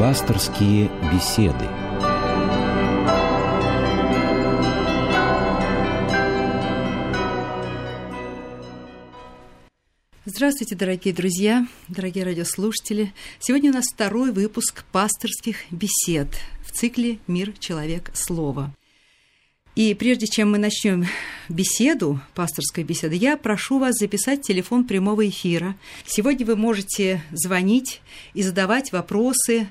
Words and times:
Пасторские 0.00 0.90
беседы. 1.12 1.66
Здравствуйте, 10.24 10.74
дорогие 10.74 11.12
друзья, 11.12 11.66
дорогие 11.88 12.24
радиослушатели. 12.24 13.12
Сегодня 13.40 13.72
у 13.72 13.74
нас 13.74 13.84
второй 13.92 14.32
выпуск 14.32 14.84
пасторских 14.90 15.70
бесед 15.70 16.28
в 16.66 16.72
цикле 16.72 17.18
«Мир, 17.26 17.52
человек, 17.58 18.10
слово». 18.14 18.74
И 19.76 19.92
прежде 19.94 20.26
чем 20.26 20.50
мы 20.52 20.58
начнем 20.58 21.06
беседу, 21.50 22.20
пасторскую 22.34 22.86
беседу, 22.86 23.14
я 23.14 23.36
прошу 23.36 23.78
вас 23.78 23.96
записать 23.98 24.40
телефон 24.40 24.84
прямого 24.84 25.28
эфира. 25.28 25.76
Сегодня 26.06 26.46
вы 26.46 26.56
можете 26.56 27.22
звонить 27.32 28.00
и 28.32 28.42
задавать 28.42 28.92
вопросы 28.92 29.68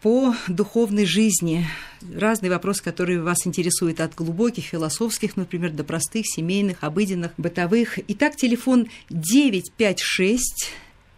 по 0.00 0.34
духовной 0.46 1.04
жизни. 1.04 1.66
Разные 2.14 2.50
вопросы, 2.50 2.82
которые 2.82 3.20
вас 3.20 3.46
интересуют 3.46 4.00
от 4.00 4.14
глубоких, 4.14 4.64
философских, 4.64 5.36
например, 5.36 5.72
до 5.72 5.84
простых, 5.84 6.24
семейных, 6.26 6.84
обыденных, 6.84 7.32
бытовых. 7.36 7.98
Итак, 8.08 8.36
телефон 8.36 8.88
956 9.10 10.72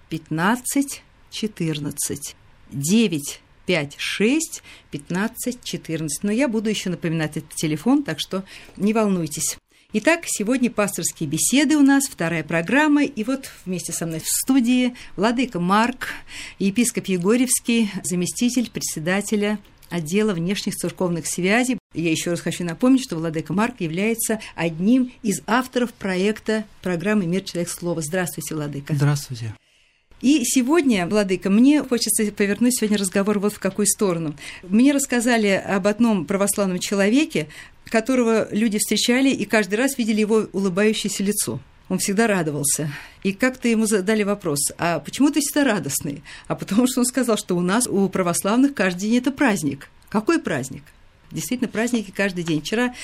15 0.09 1.02
14. 1.30 2.37
9 2.73 3.41
5 3.66 3.95
6 3.98 4.62
15 4.91 5.62
14. 5.62 6.24
Но 6.24 6.33
я 6.33 6.49
буду 6.49 6.71
еще 6.71 6.91
напоминать 6.91 7.37
этот 7.37 7.55
телефон, 7.55 8.02
так 8.02 8.19
что 8.19 8.45
не 8.77 8.93
волнуйтесь. 8.93 9.59
Итак, 9.93 10.21
сегодня 10.27 10.71
пасторские 10.71 11.29
беседы 11.29 11.77
у 11.77 11.83
нас, 11.83 12.05
вторая 12.05 12.45
программа. 12.45 13.03
И 13.03 13.25
вот 13.25 13.51
вместе 13.67 13.93
со 13.93 14.07
мной 14.07 14.21
в 14.21 14.29
студии 14.29 14.95
Владыка 15.16 15.59
Марк, 15.59 16.11
епископ 16.60 17.07
Егорьевский, 17.07 17.91
заместитель 18.05 18.71
председателя 18.71 19.59
отдела 19.88 20.33
внешних 20.33 20.77
церковных 20.77 21.27
связей. 21.27 21.77
Я 21.93 22.13
еще 22.13 22.30
раз 22.30 22.41
хочу 22.41 22.63
напомнить, 22.63 23.02
что 23.02 23.16
Владыка 23.16 23.52
Марк 23.52 23.80
является 23.80 24.38
одним 24.55 25.11
из 25.24 25.43
авторов 25.49 25.93
проекта 25.93 26.65
программы 26.83 27.27
«Мир. 27.27 27.43
Человек. 27.43 27.68
Слово». 27.68 28.01
Здравствуйте, 28.01 28.55
Владыка. 28.55 28.95
Здравствуйте. 28.95 29.57
И 30.21 30.45
сегодня, 30.45 31.07
Владыка, 31.07 31.49
мне 31.49 31.82
хочется 31.82 32.30
повернуть 32.32 32.76
сегодня 32.76 32.99
разговор 32.99 33.38
вот 33.38 33.54
в 33.54 33.59
какую 33.59 33.87
сторону. 33.87 34.35
Мне 34.62 34.93
рассказали 34.93 35.49
об 35.49 35.87
одном 35.87 36.27
православном 36.27 36.79
человеке, 36.79 37.49
которого 37.87 38.49
люди 38.51 38.79
встречали 38.79 39.30
и 39.30 39.45
каждый 39.45 39.77
раз 39.77 39.96
видели 39.96 40.21
его 40.21 40.46
улыбающееся 40.52 41.23
лицо. 41.23 41.59
Он 41.88 41.99
всегда 41.99 42.27
радовался. 42.27 42.93
И 43.23 43.32
как-то 43.32 43.66
ему 43.66 43.87
задали 43.87 44.23
вопрос, 44.23 44.73
а 44.79 45.01
почему 45.01 45.30
ты 45.30 45.40
всегда 45.40 45.65
радостный? 45.65 46.23
А 46.46 46.55
потому 46.55 46.87
что 46.87 47.01
он 47.01 47.07
сказал, 47.07 47.37
что 47.37 47.57
у 47.57 47.60
нас, 47.60 47.87
у 47.88 48.09
православных, 48.09 48.74
каждый 48.74 49.09
день 49.09 49.18
это 49.18 49.32
праздник. 49.32 49.88
Какой 50.09 50.38
праздник? 50.38 50.84
Действительно, 51.32 51.68
праздники 51.68 52.12
каждый 52.15 52.45
день. 52.45 52.60
Вчера 52.60 52.95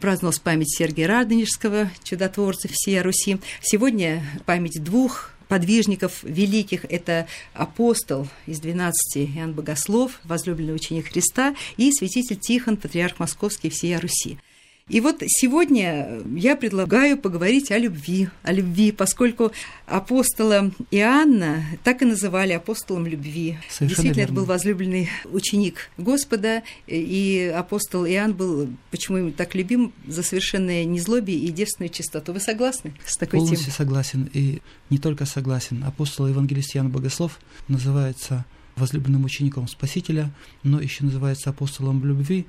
праздновалась 0.00 0.38
память 0.38 0.74
Сергия 0.74 1.06
Радонежского, 1.06 1.90
чудотворца 2.02 2.68
всей 2.70 3.00
Руси. 3.02 3.38
Сегодня 3.62 4.22
память 4.46 4.82
двух 4.82 5.33
подвижников 5.48 6.22
великих– 6.22 6.84
это 6.88 7.26
апостол 7.52 8.28
из 8.46 8.60
12 8.60 9.16
Иоанн 9.16 9.52
Богослов, 9.52 10.20
возлюбленный 10.24 10.74
ученик 10.74 11.08
Христа, 11.12 11.54
и 11.76 11.92
святитель 11.92 12.36
Тихон, 12.36 12.76
патриарх 12.76 13.18
Московский 13.18 13.70
всея 13.70 14.00
Руси. 14.00 14.38
И 14.86 15.00
вот 15.00 15.22
сегодня 15.26 16.20
я 16.36 16.56
предлагаю 16.56 17.16
поговорить 17.16 17.70
о 17.70 17.78
любви, 17.78 18.28
о 18.42 18.52
любви, 18.52 18.92
поскольку 18.92 19.50
апостола 19.86 20.72
Иоанна 20.90 21.64
так 21.84 22.02
и 22.02 22.04
называли 22.04 22.52
апостолом 22.52 23.06
любви. 23.06 23.56
Совершенно 23.70 23.88
Действительно, 23.88 24.14
верно. 24.14 24.22
это 24.24 24.32
был 24.34 24.44
возлюбленный 24.44 25.08
ученик 25.24 25.90
Господа, 25.96 26.64
и 26.86 27.50
апостол 27.56 28.04
Иоанн 28.04 28.34
был, 28.34 28.68
почему 28.90 29.16
ему 29.16 29.30
так 29.30 29.54
любим, 29.54 29.94
за 30.06 30.22
совершенное 30.22 30.84
незлобие 30.84 31.38
и 31.38 31.48
девственную 31.48 31.88
чистоту. 31.88 32.34
Вы 32.34 32.40
согласны 32.40 32.92
с 33.06 33.16
такой 33.16 33.38
Полностью 33.38 33.64
темой? 33.72 33.76
согласен. 33.76 34.30
И 34.34 34.60
не 34.90 34.98
только 34.98 35.24
согласен. 35.24 35.82
Апостол 35.82 36.26
Евангелист 36.26 36.76
Иоанн 36.76 36.90
Богослов 36.90 37.40
называется 37.68 38.44
возлюбленным 38.76 39.24
учеником 39.24 39.66
Спасителя, 39.66 40.30
но 40.62 40.78
еще 40.78 41.04
называется 41.04 41.48
апостолом 41.48 42.04
любви, 42.04 42.44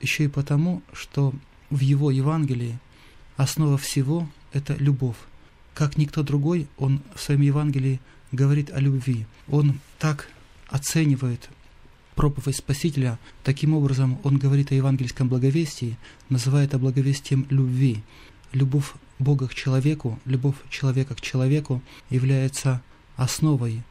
еще 0.00 0.24
и 0.24 0.28
потому, 0.28 0.80
что 0.94 1.34
в 1.74 1.80
его 1.80 2.12
Евангелии 2.12 2.78
основа 3.36 3.76
всего– 3.76 4.28
это 4.52 4.76
любовь. 4.76 5.16
Как 5.74 5.98
никто 5.98 6.22
другой, 6.22 6.68
он 6.78 7.02
в 7.16 7.20
своем 7.20 7.40
Евангелии 7.40 8.00
говорит 8.30 8.70
о 8.70 8.78
любви. 8.78 9.26
Он 9.48 9.80
так 9.98 10.28
оценивает 10.68 11.50
проповедь 12.14 12.58
Спасителя, 12.58 13.18
таким 13.42 13.74
образом 13.74 14.20
он 14.22 14.38
говорит 14.38 14.70
о 14.70 14.76
евангельском 14.76 15.28
благовестии, 15.28 15.98
называет 16.28 16.68
это 16.68 16.78
благовестием 16.78 17.44
любви. 17.50 18.04
Любовь 18.52 18.92
Бога 19.18 19.48
к 19.48 19.54
человеку, 19.54 20.20
любовь 20.26 20.54
человека 20.70 21.16
к 21.16 21.20
человеку 21.20 21.82
является 22.08 22.82
основой 23.16 23.82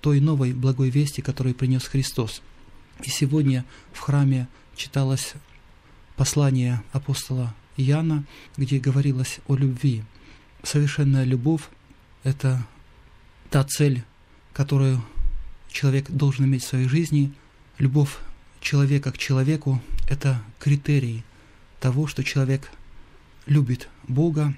той 0.00 0.20
новой 0.20 0.52
благой 0.52 0.90
вести, 0.90 1.22
которую 1.22 1.56
принес 1.56 1.82
Христос. 1.86 2.40
И 3.02 3.10
сегодня 3.10 3.64
в 3.92 3.98
храме 3.98 4.46
читалось 4.76 5.34
послание 6.16 6.82
апостола 6.92 7.54
Иоанна, 7.76 8.24
где 8.56 8.78
говорилось 8.78 9.40
о 9.46 9.54
любви. 9.54 10.02
Совершенная 10.62 11.24
любовь– 11.24 11.62
это 12.24 12.66
та 13.50 13.64
цель, 13.64 14.02
которую 14.52 15.02
человек 15.68 16.10
должен 16.10 16.46
иметь 16.46 16.64
в 16.64 16.68
своей 16.68 16.88
жизни. 16.88 17.32
Любовь 17.78 18.16
человека 18.60 19.12
к 19.12 19.18
человеку– 19.18 19.80
это 20.08 20.42
критерий 20.58 21.22
того, 21.80 22.06
что 22.06 22.24
человек 22.24 22.70
любит 23.44 23.88
Бога. 24.08 24.54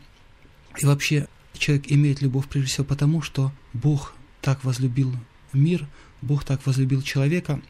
И 0.79 0.87
вообще 0.87 1.29
человек 1.55 1.91
имеет 1.91 2.23
любовь 2.23 2.47
прежде 2.49 2.71
всего 2.71 2.85
потому, 2.85 3.21
что 3.21 3.53
Бог 3.73 4.15
так 4.41 4.65
возлюбил 4.65 5.13
мир, 5.53 5.87
Бог 6.23 6.45
так 6.45 6.65
возлюбил 6.67 7.03
человека, 7.03 7.61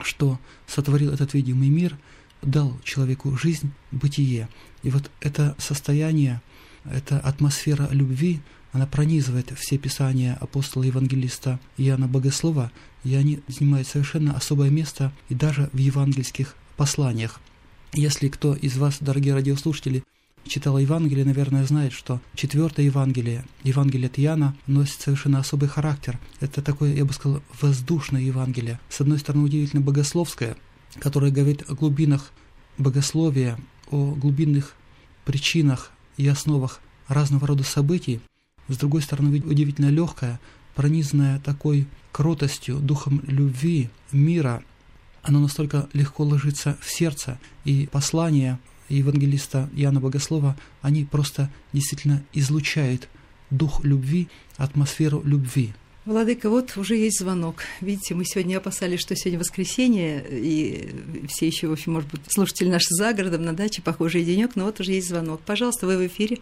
что 0.00 0.38
сотворил 0.66 1.12
этот 1.12 1.34
видимый 1.34 1.68
мир, 1.68 1.96
дал 2.42 2.78
человеку 2.84 3.36
жизнь, 3.36 3.70
бытие. 3.90 4.48
И 4.82 4.90
вот 4.90 5.10
это 5.20 5.54
состояние, 5.58 6.40
эта 6.84 7.18
атмосфера 7.20 7.88
любви, 7.90 8.40
она 8.72 8.86
пронизывает 8.86 9.52
все 9.56 9.78
писания 9.78 10.36
апостола 10.40 10.84
Евангелиста 10.84 11.58
Иоанна 11.76 12.06
Богослова, 12.06 12.70
и 13.04 13.14
они 13.14 13.40
занимают 13.48 13.88
совершенно 13.88 14.36
особое 14.36 14.70
место 14.70 15.12
и 15.28 15.34
даже 15.34 15.70
в 15.72 15.78
евангельских 15.78 16.54
посланиях. 16.76 17.40
Если 17.92 18.28
кто 18.28 18.54
из 18.54 18.76
вас, 18.76 18.98
дорогие 19.00 19.34
радиослушатели, 19.34 20.04
читал 20.46 20.78
Евангелие, 20.78 21.24
наверное, 21.24 21.66
знает, 21.66 21.92
что 21.92 22.20
четвертое 22.34 22.86
Евангелие, 22.86 23.44
Евангелие 23.64 24.06
от 24.06 24.18
Иоанна, 24.18 24.56
носит 24.66 25.00
совершенно 25.00 25.40
особый 25.40 25.68
характер. 25.68 26.18
Это 26.38 26.62
такое, 26.62 26.94
я 26.94 27.04
бы 27.04 27.12
сказал, 27.12 27.42
воздушное 27.60 28.22
Евангелие. 28.22 28.78
С 28.88 29.00
одной 29.00 29.18
стороны, 29.18 29.44
удивительно 29.44 29.82
богословское, 29.82 30.56
которое 30.98 31.30
говорит 31.30 31.64
о 31.68 31.74
глубинах 31.74 32.32
богословия, 32.78 33.58
о 33.90 34.12
глубинных 34.14 34.74
причинах 35.24 35.92
и 36.16 36.26
основах 36.26 36.80
разного 37.08 37.46
рода 37.46 37.64
событий. 37.64 38.20
С 38.68 38.76
другой 38.76 39.02
стороны, 39.02 39.40
удивительно 39.40 39.88
легкое, 39.88 40.40
пронизанное 40.74 41.40
такой 41.40 41.86
кротостью, 42.12 42.78
духом 42.78 43.22
любви, 43.26 43.90
мира. 44.12 44.62
Оно 45.22 45.40
настолько 45.40 45.88
легко 45.92 46.24
ложится 46.24 46.78
в 46.80 46.90
сердце, 46.90 47.38
и 47.64 47.88
послания 47.90 48.58
евангелиста 48.88 49.68
Иоанна 49.74 50.00
Богослова, 50.00 50.56
они 50.82 51.04
просто 51.04 51.50
действительно 51.72 52.22
излучают 52.32 53.08
дух 53.50 53.84
любви, 53.84 54.28
атмосферу 54.56 55.22
любви. 55.24 55.74
Владыка, 56.06 56.48
вот 56.48 56.76
уже 56.78 56.96
есть 56.96 57.18
звонок. 57.20 57.56
Видите, 57.82 58.14
мы 58.14 58.24
сегодня 58.24 58.56
опасались, 58.56 59.00
что 59.00 59.14
сегодня 59.14 59.38
воскресенье, 59.38 60.24
и 60.30 61.26
все 61.28 61.46
еще, 61.46 61.68
в 61.68 61.72
общем, 61.72 61.92
может 61.92 62.10
быть, 62.10 62.22
слушатели 62.26 62.70
наши 62.70 62.88
за 62.88 63.12
городом, 63.12 63.44
на 63.44 63.52
даче, 63.52 63.82
похожий 63.82 64.24
денек, 64.24 64.56
но 64.56 64.64
вот 64.64 64.80
уже 64.80 64.92
есть 64.92 65.08
звонок. 65.08 65.42
Пожалуйста, 65.42 65.86
вы 65.86 65.98
в 65.98 66.06
эфире. 66.06 66.38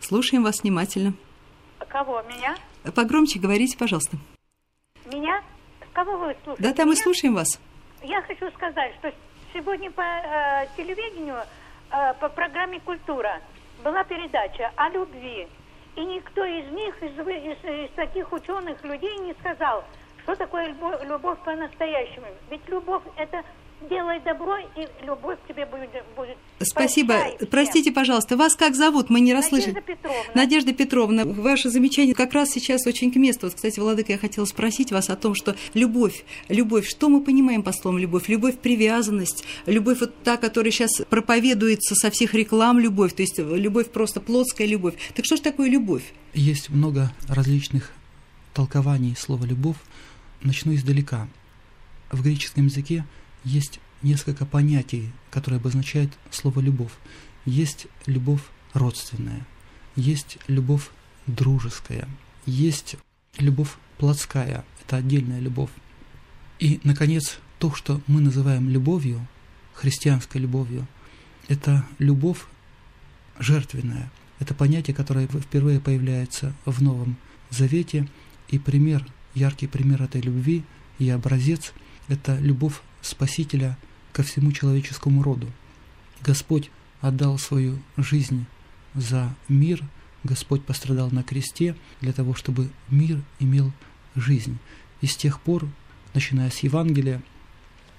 Слушаем 0.00 0.44
вас 0.44 0.62
внимательно. 0.62 1.14
Кого? 1.88 2.22
Меня? 2.22 2.56
Погромче 2.94 3.40
говорите, 3.40 3.76
пожалуйста. 3.76 4.16
Меня? 5.12 5.42
Кого 5.92 6.16
вы 6.16 6.36
слушаете? 6.44 6.62
Да, 6.62 6.72
да, 6.72 6.84
мы 6.86 6.94
слушаем 6.94 7.34
вас. 7.34 7.58
Я 8.04 8.22
хочу 8.22 8.48
сказать, 8.52 8.94
что 9.00 9.12
сегодня 9.52 9.90
по 9.90 10.02
э, 10.02 10.68
телевидению, 10.76 11.38
э, 11.90 12.14
по 12.20 12.28
программе 12.28 12.78
«Культура» 12.80 13.40
была 13.82 14.04
передача 14.04 14.70
о 14.76 14.88
любви. 14.90 15.48
И 15.96 16.04
никто 16.04 16.44
из 16.44 16.70
них, 16.70 17.02
из, 17.02 17.18
из, 17.18 17.64
из 17.64 17.90
таких 17.96 18.32
ученых 18.32 18.82
людей 18.84 19.16
не 19.18 19.34
сказал, 19.34 19.84
что 20.22 20.36
такое 20.36 20.68
любовь, 20.68 21.02
любовь 21.04 21.38
по-настоящему. 21.44 22.26
Ведь 22.50 22.68
любовь– 22.68 23.02
это 23.16 23.42
делай 23.88 24.20
добро, 24.20 24.56
и 24.58 25.06
любовь 25.06 25.38
к 25.44 25.48
тебе 25.48 25.66
будет... 25.66 25.90
будет 26.16 26.36
Спасибо. 26.60 27.14
Прощай 27.14 27.36
всем. 27.36 27.48
Простите, 27.48 27.92
пожалуйста, 27.92 28.36
вас 28.36 28.56
как 28.56 28.74
зовут? 28.74 29.10
Мы 29.10 29.20
не 29.20 29.32
расслышали. 29.32 29.74
Надежда 29.74 29.92
Петровна. 29.92 30.24
Надежда 30.34 30.72
Петровна, 30.72 31.24
ваше 31.24 31.70
замечание 31.70 32.14
как 32.14 32.32
раз 32.32 32.50
сейчас 32.50 32.86
очень 32.86 33.12
к 33.12 33.16
месту. 33.16 33.46
Вот, 33.46 33.54
кстати, 33.54 33.78
Владыка, 33.78 34.12
я 34.12 34.18
хотела 34.18 34.44
спросить 34.44 34.92
вас 34.92 35.10
о 35.10 35.16
том, 35.16 35.34
что 35.34 35.56
любовь, 35.74 36.24
любовь, 36.48 36.88
что 36.88 37.08
мы 37.08 37.22
понимаем 37.22 37.62
по 37.62 37.72
словам 37.72 37.98
любовь? 37.98 38.28
Любовь– 38.28 38.58
привязанность, 38.62 39.44
любовь 39.66 40.00
вот 40.00 40.14
та, 40.22 40.36
которая 40.36 40.72
сейчас 40.72 40.90
проповедуется 41.08 41.94
со 41.94 42.10
всех 42.10 42.34
реклам 42.34 42.78
любовь, 42.78 43.14
то 43.14 43.22
есть 43.22 43.38
любовь 43.38 43.90
просто 43.90 44.20
плотская 44.20 44.66
любовь. 44.66 44.94
Так 45.14 45.24
что 45.24 45.36
же 45.36 45.42
такое 45.42 45.68
любовь? 45.68 46.02
Есть 46.34 46.70
много 46.70 47.12
различных 47.28 47.92
толкований 48.54 49.14
слова 49.16 49.44
«любовь». 49.44 49.76
Начну 50.42 50.74
издалека. 50.74 51.28
В 52.10 52.22
греческом 52.22 52.66
языке 52.66 53.04
есть 53.48 53.80
несколько 54.02 54.44
понятий, 54.46 55.10
которые 55.30 55.58
обозначают 55.58 56.12
слово 56.30 56.60
«любовь». 56.60 56.92
Есть 57.44 57.86
любовь 58.06 58.42
родственная, 58.74 59.46
есть 59.96 60.38
любовь 60.48 60.90
дружеская, 61.26 62.06
есть 62.44 62.96
любовь 63.38 63.74
плотская, 63.96 64.64
это 64.82 64.96
отдельная 64.96 65.40
любовь. 65.40 65.70
И, 66.58 66.80
наконец, 66.84 67.38
то, 67.58 67.72
что 67.74 68.02
мы 68.06 68.20
называем 68.20 68.68
любовью, 68.68 69.26
христианской 69.72 70.40
любовью, 70.40 70.86
это 71.48 71.86
любовь 71.98 72.44
жертвенная. 73.38 74.10
Это 74.40 74.54
понятие, 74.54 74.94
которое 74.94 75.26
впервые 75.26 75.80
появляется 75.80 76.54
в 76.66 76.82
Новом 76.82 77.16
Завете, 77.50 78.06
и 78.48 78.58
пример, 78.58 79.06
яркий 79.34 79.66
пример 79.66 80.02
этой 80.02 80.20
любви 80.20 80.64
и 80.98 81.08
образец– 81.08 81.72
это 82.08 82.38
любовь 82.38 82.80
Спасителя 83.08 83.76
ко 84.12 84.22
всему 84.22 84.52
человеческому 84.52 85.22
роду. 85.22 85.48
Господь 86.22 86.70
отдал 87.00 87.38
свою 87.38 87.78
жизнь 87.96 88.46
за 88.94 89.34
мир, 89.48 89.82
Господь 90.24 90.64
пострадал 90.64 91.10
на 91.10 91.22
кресте 91.22 91.76
для 92.00 92.12
того, 92.12 92.34
чтобы 92.34 92.70
мир 92.90 93.22
имел 93.38 93.72
жизнь. 94.14 94.58
И 95.00 95.06
с 95.06 95.16
тех 95.16 95.40
пор, 95.40 95.68
начиная 96.14 96.50
с 96.50 96.58
Евангелия, 96.58 97.22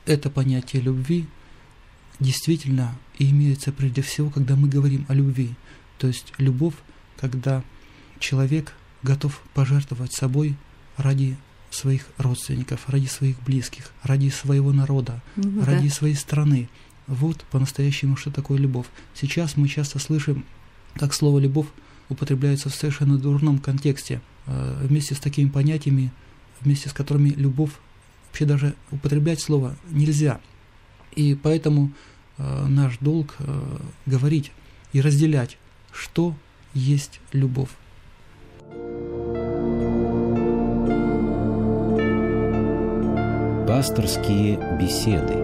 это 0.06 0.30
понятие 0.30 0.82
любви 0.82 1.28
действительно 2.20 2.96
имеется 3.18 3.72
прежде 3.72 4.02
всего, 4.02 4.30
когда 4.30 4.56
мы 4.56 4.68
говорим 4.68 5.06
о 5.08 5.14
любви. 5.14 5.56
То 5.98 6.08
есть 6.08 6.34
любовь, 6.38 6.76
когда 7.18 7.64
человек 8.20 8.74
готов 9.04 9.42
пожертвовать 9.54 10.14
собой 10.14 10.56
ради 10.98 11.38
своих 11.70 12.06
родственников, 12.18 12.88
ради 12.88 13.08
своих 13.08 13.42
близких, 13.44 13.92
ради 14.04 14.30
своего 14.30 14.72
народа, 14.72 15.22
Ну 15.36 15.64
ради 15.64 15.90
да. 15.90 15.94
своей 15.94 16.16
страны. 16.16 16.70
Вот 17.08 17.44
по-настоящему, 17.52 18.16
что 18.16 18.32
такое 18.32 18.58
любовь. 18.58 18.88
Сейчас 19.16 19.58
мы 19.58 19.68
часто 19.68 20.00
слышим, 20.00 20.46
как 20.96 21.14
слово 21.14 21.40
«любовь» 21.40 21.68
употребляется 22.10 22.70
в 22.70 22.76
совершенно 22.76 23.18
дурном 23.18 23.60
контексте, 23.60 24.22
э, 24.48 24.82
вместе 24.84 25.16
с 25.16 25.20
такими 25.20 25.50
понятиями, 25.50 26.12
вместе 26.62 26.90
с 26.90 26.94
которыми 26.94 27.30
любовь 27.30 27.72
вообще 28.28 28.46
даже 28.46 28.76
употреблять 28.92 29.42
слово 29.42 29.76
нельзя. 29.90 30.40
И 31.16 31.36
поэтому 31.36 31.92
э, 32.38 32.66
наш 32.68 32.98
долг 33.00 33.36
э, 33.40 33.78
говорить 34.06 34.52
и 34.94 35.02
разделять, 35.02 35.58
что 35.92 36.36
есть 36.74 37.20
любовь. 37.32 37.70
Пасторские 43.70 44.58
беседы. 44.82 45.36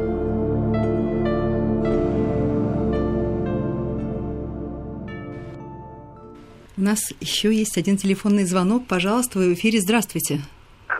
У 6.75 6.81
нас 6.81 7.13
еще 7.21 7.53
есть 7.53 7.77
один 7.77 7.97
телефонный 7.97 8.45
звонок. 8.45 8.87
Пожалуйста, 8.89 9.37
вы 9.37 9.51
в 9.51 9.53
эфире. 9.53 9.79
Здравствуйте. 9.79 10.39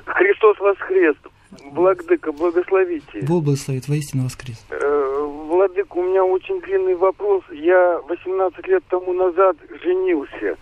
Христос 0.05 0.59
воскрес. 0.59 1.15
Владыка, 1.71 2.31
благословите. 2.31 3.21
Бог 3.23 3.43
благословит, 3.43 3.87
воистину 3.87 4.25
воскрес. 4.25 4.63
Э, 4.69 5.25
Владыка, 5.47 5.97
у 5.97 6.03
меня 6.03 6.23
очень 6.23 6.61
длинный 6.61 6.93
вопрос. 6.93 7.43
Я 7.51 8.01
18 8.07 8.67
лет 8.67 8.83
тому 8.87 9.13
назад 9.13 9.57
женился. 9.83 10.57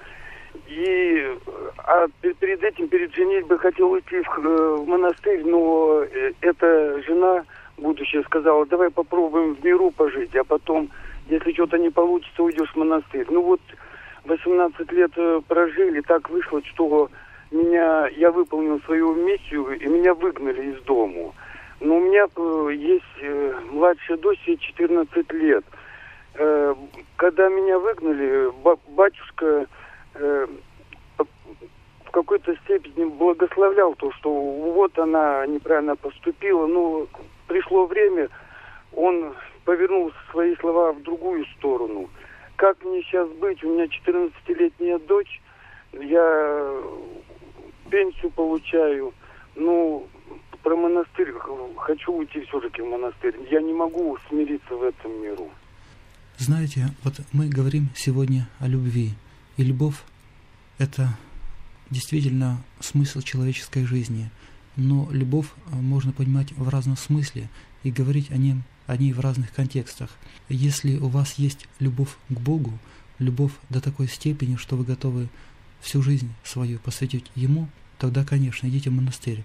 И 0.68 1.38
а 1.78 2.08
пе- 2.22 2.34
перед 2.34 2.64
этим, 2.64 2.88
перед 2.88 3.14
женитьбой, 3.14 3.58
хотел 3.58 3.92
уйти 3.92 4.22
в, 4.22 4.40
э, 4.40 4.76
в 4.78 4.88
монастырь, 4.88 5.44
но 5.46 6.04
э, 6.04 6.32
эта 6.42 7.02
жена 7.02 7.44
будущая 7.78 8.24
сказала, 8.24 8.66
давай 8.66 8.90
попробуем 8.90 9.56
в 9.56 9.64
миру 9.66 9.92
пожить, 9.92 10.36
а 10.36 10.44
потом, 10.44 10.90
если 11.28 11.52
что-то 11.52 11.78
не 11.78 11.90
получится, 11.90 12.44
уйдешь 12.44 12.72
в 12.72 12.78
монастырь. 12.78 13.26
Ну 13.30 13.42
вот 13.42 13.62
18 14.26 14.92
лет 14.94 15.12
э, 15.18 15.42
прожили, 15.48 16.00
так 16.02 16.30
вышло, 16.30 16.62
что 16.64 17.10
меня, 17.52 18.08
я 18.16 18.32
выполнил 18.32 18.80
свою 18.82 19.14
миссию, 19.16 19.78
и 19.78 19.86
меня 19.86 20.14
выгнали 20.14 20.72
из 20.72 20.82
дому. 20.84 21.36
Но 21.82 21.98
у 21.98 22.00
меня 22.00 22.28
есть 22.72 23.70
младшая 23.72 24.18
дочь, 24.18 24.40
ей 24.48 24.58
14 24.58 25.34
лет. 25.34 25.66
Когда 27.18 27.50
меня 27.50 27.78
выгнали, 27.78 28.50
ба- 28.64 28.80
батюшка 28.88 29.68
э, 30.16 30.48
в 31.18 32.12
какой-то 32.12 32.56
степени 32.64 33.06
благословлял 33.06 33.96
то, 33.96 34.12
что 34.14 34.32
вот 34.32 34.98
она 35.00 35.46
неправильно 35.48 35.96
поступила. 35.96 36.68
Но 36.68 37.08
пришло 37.48 37.86
время, 37.86 38.30
он 38.94 39.34
повернул 39.66 40.12
свои 40.32 40.56
слова 40.58 40.94
в 40.94 41.02
другую 41.04 41.46
сторону. 41.58 42.10
Как 42.56 42.84
мне 42.84 43.02
сейчас 43.04 43.28
быть? 43.30 43.64
У 43.64 43.74
меня 43.74 43.86
14-летняя 43.86 45.00
дочь, 45.00 45.42
я 45.94 46.82
пенсию 47.90 48.32
получаю. 48.32 49.14
Ну, 49.56 50.08
про 50.64 50.76
монастырь 50.76 51.34
хочу 51.78 52.14
уйти 52.14 52.42
все-таки 52.42 52.82
в 52.82 52.86
монастырь. 52.86 53.36
Я 53.52 53.62
не 53.62 53.74
могу 53.74 54.18
смириться 54.30 54.76
в 54.76 54.84
этом 54.84 55.22
миру. 55.22 55.50
Знаете, 56.38 56.88
вот 57.04 57.14
мы 57.32 57.48
говорим 57.48 57.90
сегодня 57.96 58.48
о 58.60 58.68
любви. 58.68 59.12
И 59.58 59.64
любовь– 59.64 59.98
это 60.78 61.18
действительно 61.90 62.64
смысл 62.80 63.22
человеческой 63.22 63.86
жизни. 63.86 64.32
Но 64.76 65.08
любовь 65.12 65.48
э, 65.68 65.76
можно 65.76 66.12
понимать 66.12 66.52
в 66.54 66.68
разном 66.70 66.98
смысле 66.98 67.50
и 67.84 67.92
говорить 67.92 68.32
о, 68.32 68.38
нем, 68.38 68.64
о 68.88 68.98
ней 68.98 69.14
в 69.14 69.20
разных 69.20 69.54
контекстах. 69.54 70.10
Если 70.50 70.98
у 70.98 71.08
вас 71.08 71.36
есть 71.36 71.68
любовь 71.80 72.10
к 72.30 72.40
Богу, 72.40 72.78
любовь 73.20 73.52
до 73.70 73.80
такой 73.80 74.08
степени, 74.08 74.56
что 74.56 74.76
вы 74.76 74.86
готовы 74.86 75.30
всю 75.82 76.02
жизнь 76.02 76.32
свою 76.44 76.80
посвятить 76.80 77.26
Ему, 77.36 77.70
тогда, 78.00 78.26
конечно, 78.26 78.68
идите 78.68 78.90
в 78.90 78.94
монастырь. 78.94 79.44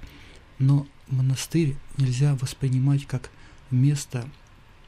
Но 0.59 0.87
монастырь 1.09 1.77
нельзя 1.99 2.35
воспринимать 2.37 3.07
как 3.07 3.31
место, 3.71 4.27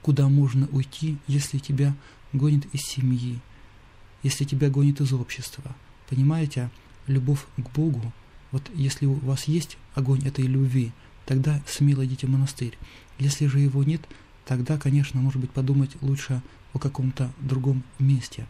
куда 0.00 0.28
можно 0.28 0.66
уйти, 0.68 1.18
если 1.26 1.58
тебя 1.58 1.94
гонит 2.32 2.66
из 2.72 2.80
семьи, 2.80 3.40
если 4.22 4.44
тебя 4.44 4.70
гонит 4.70 5.00
из 5.00 5.12
общества. 5.12 5.74
Понимаете, 6.08 6.70
любовь 7.06 7.44
к 7.56 7.70
Богу, 7.70 8.12
вот 8.52 8.68
если 8.74 9.06
у 9.06 9.14
вас 9.14 9.44
есть 9.44 9.78
огонь 9.94 10.26
этой 10.26 10.44
любви, 10.44 10.92
тогда 11.26 11.62
смело 11.66 12.04
идите 12.04 12.26
в 12.26 12.30
монастырь. 12.30 12.76
Если 13.18 13.46
же 13.46 13.60
его 13.60 13.84
нет, 13.84 14.02
тогда, 14.44 14.78
конечно, 14.78 15.20
может 15.20 15.40
быть, 15.40 15.50
подумать 15.50 15.90
лучше 16.00 16.42
о 16.72 16.78
каком-то 16.78 17.30
другом 17.40 17.82
месте. 17.98 18.46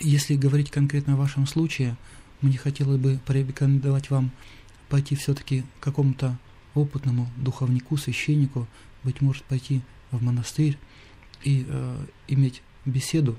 Если 0.00 0.36
говорить 0.36 0.70
конкретно 0.70 1.14
о 1.14 1.16
вашем 1.16 1.46
случае, 1.46 1.96
мне 2.40 2.56
хотелось 2.56 3.00
бы 3.00 3.20
порекомендовать 3.26 4.10
вам 4.10 4.30
пойти 4.88 5.14
все-таки 5.14 5.62
к 5.78 5.84
какому-то 5.84 6.38
опытному 6.74 7.28
духовнику, 7.36 7.96
священнику, 7.96 8.66
быть 9.04 9.20
может, 9.20 9.42
пойти 9.44 9.82
в 10.10 10.22
монастырь 10.22 10.78
и 11.42 11.66
э, 11.68 12.06
иметь 12.28 12.62
беседу, 12.84 13.36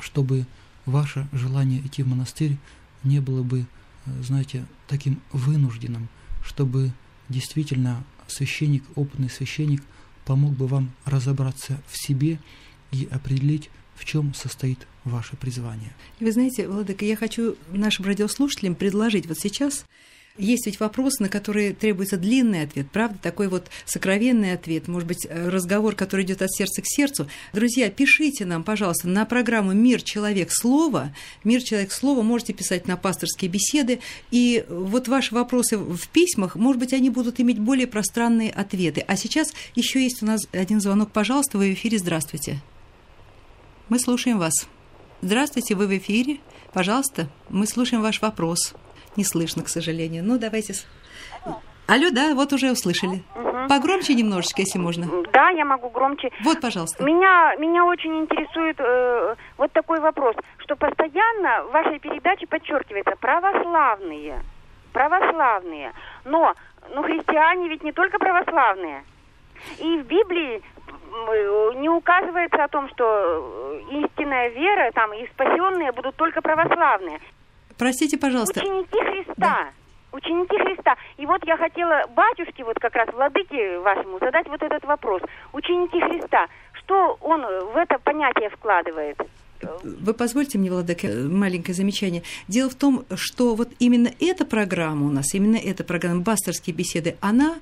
чтобы 0.00 0.46
ваше 0.86 1.28
желание 1.32 1.80
идти 1.80 2.02
в 2.02 2.08
монастырь 2.08 2.56
не 3.04 3.20
было 3.20 3.42
бы, 3.42 3.66
э, 4.06 4.22
знаете, 4.22 4.66
таким 4.88 5.20
вынужденным, 5.32 6.08
чтобы 6.44 6.92
действительно 7.28 8.04
священник, 8.26 8.84
опытный 8.94 9.30
священник 9.30 9.82
помог 10.24 10.52
бы 10.52 10.66
вам 10.66 10.92
разобраться 11.04 11.80
в 11.88 11.96
себе 11.96 12.38
и 12.92 13.08
определить, 13.10 13.70
в 13.94 14.04
чем 14.04 14.34
состоит 14.34 14.86
ваше 15.04 15.36
призвание. 15.36 15.92
Вы 16.20 16.32
знаете, 16.32 16.68
Владыка, 16.68 17.04
я 17.04 17.16
хочу 17.16 17.56
нашим 17.70 18.04
радиослушателям 18.06 18.74
предложить 18.74 19.26
вот 19.26 19.38
сейчас 19.38 19.84
есть 20.40 20.66
ведь 20.66 20.80
вопросы, 20.80 21.22
на 21.22 21.28
которые 21.28 21.72
требуется 21.72 22.16
длинный 22.16 22.62
ответ, 22.62 22.90
правда? 22.90 23.18
Такой 23.22 23.48
вот 23.48 23.68
сокровенный 23.84 24.52
ответ, 24.52 24.88
может 24.88 25.06
быть, 25.06 25.26
разговор, 25.30 25.94
который 25.94 26.24
идет 26.24 26.42
от 26.42 26.52
сердца 26.52 26.82
к 26.82 26.86
сердцу. 26.86 27.28
Друзья, 27.52 27.90
пишите 27.90 28.44
нам, 28.44 28.64
пожалуйста, 28.64 29.08
на 29.08 29.24
программу 29.24 29.72
«Мир. 29.72 30.02
Человек. 30.02 30.48
Слово». 30.50 31.14
«Мир. 31.44 31.62
Человек. 31.62 31.92
Слово» 31.92 32.22
можете 32.22 32.52
писать 32.52 32.86
на 32.86 32.96
пасторские 32.96 33.50
беседы. 33.50 34.00
И 34.30 34.64
вот 34.68 35.08
ваши 35.08 35.34
вопросы 35.34 35.76
в 35.78 36.08
письмах, 36.08 36.56
может 36.56 36.80
быть, 36.80 36.92
они 36.92 37.10
будут 37.10 37.40
иметь 37.40 37.58
более 37.58 37.86
пространные 37.86 38.50
ответы. 38.50 39.04
А 39.06 39.16
сейчас 39.16 39.52
еще 39.74 40.02
есть 40.02 40.22
у 40.22 40.26
нас 40.26 40.42
один 40.52 40.80
звонок. 40.80 41.12
Пожалуйста, 41.12 41.58
вы 41.58 41.70
в 41.70 41.74
эфире. 41.74 41.98
Здравствуйте. 41.98 42.60
Мы 43.88 43.98
слушаем 43.98 44.38
вас. 44.38 44.54
Здравствуйте, 45.22 45.74
вы 45.74 45.86
в 45.86 45.98
эфире. 45.98 46.38
Пожалуйста, 46.72 47.28
мы 47.48 47.66
слушаем 47.66 48.02
ваш 48.02 48.22
вопрос. 48.22 48.74
Не 49.20 49.24
слышно, 49.24 49.62
к 49.62 49.68
сожалению. 49.68 50.24
Ну, 50.24 50.38
давайте... 50.38 50.72
Алло, 51.86 52.08
да, 52.10 52.34
вот 52.34 52.54
уже 52.54 52.72
услышали. 52.72 53.22
Угу. 53.34 53.68
Погромче 53.68 54.14
немножечко, 54.14 54.62
если 54.62 54.78
можно. 54.78 55.04
Да, 55.30 55.50
я 55.50 55.66
могу 55.66 55.90
громче. 55.90 56.30
Вот, 56.42 56.58
пожалуйста. 56.58 57.04
Меня, 57.04 57.54
меня 57.56 57.84
очень 57.84 58.16
интересует 58.18 58.76
э, 58.78 59.34
вот 59.58 59.72
такой 59.72 60.00
вопрос, 60.00 60.36
что 60.60 60.74
постоянно 60.74 61.64
в 61.64 61.72
вашей 61.72 61.98
передаче 61.98 62.46
подчеркивается 62.46 63.14
православные. 63.20 64.42
Православные. 64.94 65.92
Но 66.24 66.54
ну, 66.94 67.02
христиане 67.02 67.68
ведь 67.68 67.84
не 67.84 67.92
только 67.92 68.18
православные. 68.18 69.04
И 69.80 69.98
в 69.98 70.06
Библии 70.06 70.62
не 71.78 71.90
указывается 71.90 72.64
о 72.64 72.68
том, 72.68 72.88
что 72.88 73.04
э, 73.04 73.80
истинная 74.00 74.48
вера 74.48 74.90
там 74.94 75.12
и 75.12 75.26
спасенные 75.26 75.92
будут 75.92 76.16
только 76.16 76.40
православные. 76.40 77.20
Простите, 77.80 78.18
пожалуйста. 78.18 78.60
Ученики 78.60 78.98
Христа. 79.00 79.34
Да. 79.38 79.70
Ученики 80.12 80.54
Христа. 80.58 80.96
И 81.16 81.24
вот 81.24 81.40
я 81.46 81.56
хотела 81.56 82.04
батюшке, 82.14 82.62
вот 82.62 82.78
как 82.78 82.94
раз 82.94 83.08
владыке 83.10 83.78
вашему, 83.78 84.18
задать 84.18 84.46
вот 84.48 84.62
этот 84.62 84.84
вопрос. 84.84 85.22
Ученики 85.54 85.98
Христа, 85.98 86.46
что 86.74 87.16
он 87.22 87.40
в 87.40 87.76
это 87.76 87.98
понятие 88.04 88.50
вкладывает? 88.50 89.16
Вы 89.82 90.12
позвольте 90.12 90.58
мне, 90.58 90.70
Владыка, 90.70 91.06
маленькое 91.06 91.74
замечание. 91.74 92.22
Дело 92.48 92.68
в 92.68 92.74
том, 92.74 93.04
что 93.14 93.54
вот 93.54 93.68
именно 93.78 94.10
эта 94.20 94.44
программа 94.44 95.06
у 95.06 95.10
нас, 95.10 95.34
именно 95.34 95.56
эта 95.56 95.82
программа 95.82 96.20
«Бастерские 96.20 96.76
беседы», 96.76 97.16
она 97.22 97.56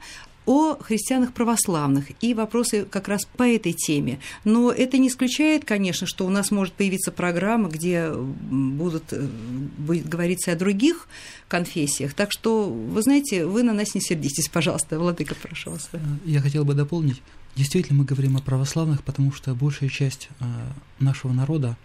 о 0.48 0.76
христианах 0.76 1.34
православных 1.34 2.06
и 2.22 2.32
вопросы 2.32 2.86
как 2.90 3.08
раз 3.08 3.26
по 3.26 3.42
этой 3.42 3.74
теме. 3.74 4.18
Но 4.44 4.72
это 4.72 4.96
не 4.96 5.08
исключает, 5.08 5.66
конечно, 5.66 6.06
что 6.06 6.24
у 6.24 6.30
нас 6.30 6.50
может 6.50 6.72
появиться 6.72 7.12
программа, 7.12 7.68
где 7.68 8.10
будут, 8.10 9.12
э, 9.12 9.28
будет 9.76 10.08
говориться 10.08 10.52
о 10.52 10.56
других 10.56 11.06
конфессиях. 11.48 12.14
Так 12.14 12.32
что, 12.32 12.64
вы 12.64 13.02
знаете, 13.02 13.44
вы 13.44 13.62
на 13.62 13.74
нас 13.74 13.94
не 13.94 14.00
сердитесь, 14.00 14.48
пожалуйста, 14.48 14.98
Владыка, 14.98 15.34
прошу 15.34 15.72
вас. 15.72 15.90
Э, 15.92 15.98
я 16.24 16.40
хотел 16.40 16.64
бы 16.64 16.72
дополнить. 16.72 17.20
Действительно, 17.54 17.98
мы 17.98 18.04
говорим 18.06 18.38
о 18.38 18.40
православных, 18.40 19.04
потому 19.04 19.32
что 19.32 19.54
большая 19.54 19.90
часть 19.90 20.30
э, 20.40 20.44
нашего 20.98 21.34
народа, 21.34 21.76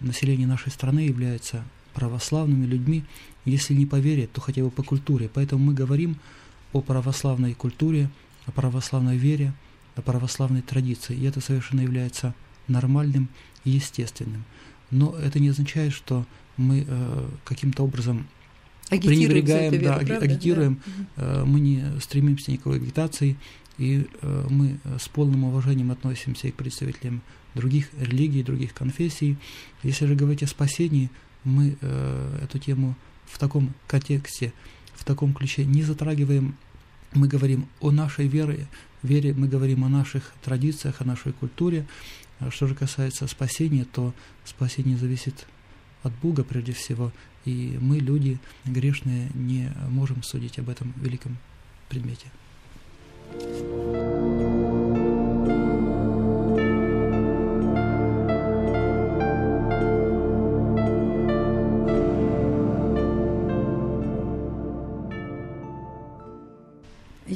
населения 0.00 0.48
нашей 0.48 0.72
страны 0.72 1.00
является 1.00 1.62
православными 1.94 2.66
людьми, 2.66 3.04
если 3.44 3.74
не 3.74 3.86
по 3.86 3.96
вере, 3.96 4.26
то 4.26 4.40
хотя 4.40 4.64
бы 4.64 4.72
по 4.72 4.82
культуре. 4.82 5.30
Поэтому 5.32 5.66
мы 5.66 5.72
говорим 5.72 6.16
о 6.72 6.80
православной 6.80 7.54
культуре, 7.54 8.10
о 8.46 8.52
православной 8.52 9.16
вере, 9.16 9.52
о 9.96 10.02
православной 10.02 10.62
традиции. 10.62 11.16
И 11.16 11.24
это 11.24 11.40
совершенно 11.40 11.80
является 11.80 12.34
нормальным 12.66 13.28
и 13.64 13.70
естественным. 13.70 14.44
Но 14.90 15.16
это 15.16 15.38
не 15.38 15.48
означает, 15.48 15.92
что 15.92 16.26
мы 16.56 16.84
э, 16.86 17.28
каким-то 17.44 17.84
образом 17.84 18.26
пренебрегаем, 18.88 19.72
веру, 19.72 19.84
да, 19.84 19.94
правда? 19.96 20.18
агитируем, 20.18 20.80
да. 21.16 21.22
Э, 21.22 21.44
мы 21.44 21.60
не 21.60 21.84
стремимся 22.00 22.50
никакой 22.50 22.76
агитации, 22.76 23.36
и 23.76 24.06
э, 24.22 24.46
мы 24.50 24.78
с 24.98 25.08
полным 25.08 25.44
уважением 25.44 25.90
относимся 25.90 26.48
и 26.48 26.50
к 26.50 26.54
представителям 26.56 27.22
других 27.54 27.88
религий, 27.98 28.42
других 28.42 28.74
конфессий. 28.74 29.36
Если 29.82 30.06
же 30.06 30.14
говорить 30.14 30.42
о 30.42 30.46
спасении, 30.46 31.10
мы 31.44 31.76
э, 31.80 32.38
эту 32.42 32.58
тему 32.58 32.96
в 33.26 33.38
таком 33.38 33.74
контексте 33.86 34.52
в 34.98 35.04
таком 35.04 35.32
ключе 35.32 35.64
не 35.64 35.82
затрагиваем, 35.82 36.56
мы 37.14 37.28
говорим 37.28 37.68
о 37.80 37.90
нашей 37.90 38.26
вере, 38.26 38.66
вере 39.02 39.32
мы 39.32 39.48
говорим 39.48 39.84
о 39.84 39.88
наших 39.88 40.34
традициях, 40.42 41.00
о 41.00 41.04
нашей 41.04 41.32
культуре. 41.32 41.86
А 42.40 42.50
что 42.50 42.66
же 42.66 42.74
касается 42.74 43.26
спасения, 43.26 43.84
то 43.84 44.12
спасение 44.44 44.96
зависит 44.96 45.46
от 46.02 46.12
Бога 46.22 46.44
прежде 46.44 46.72
всего, 46.72 47.12
и 47.44 47.78
мы, 47.80 47.98
люди 47.98 48.38
грешные, 48.64 49.30
не 49.34 49.72
можем 49.88 50.22
судить 50.22 50.58
об 50.58 50.68
этом 50.68 50.92
великом 51.00 51.38
предмете. 51.88 52.26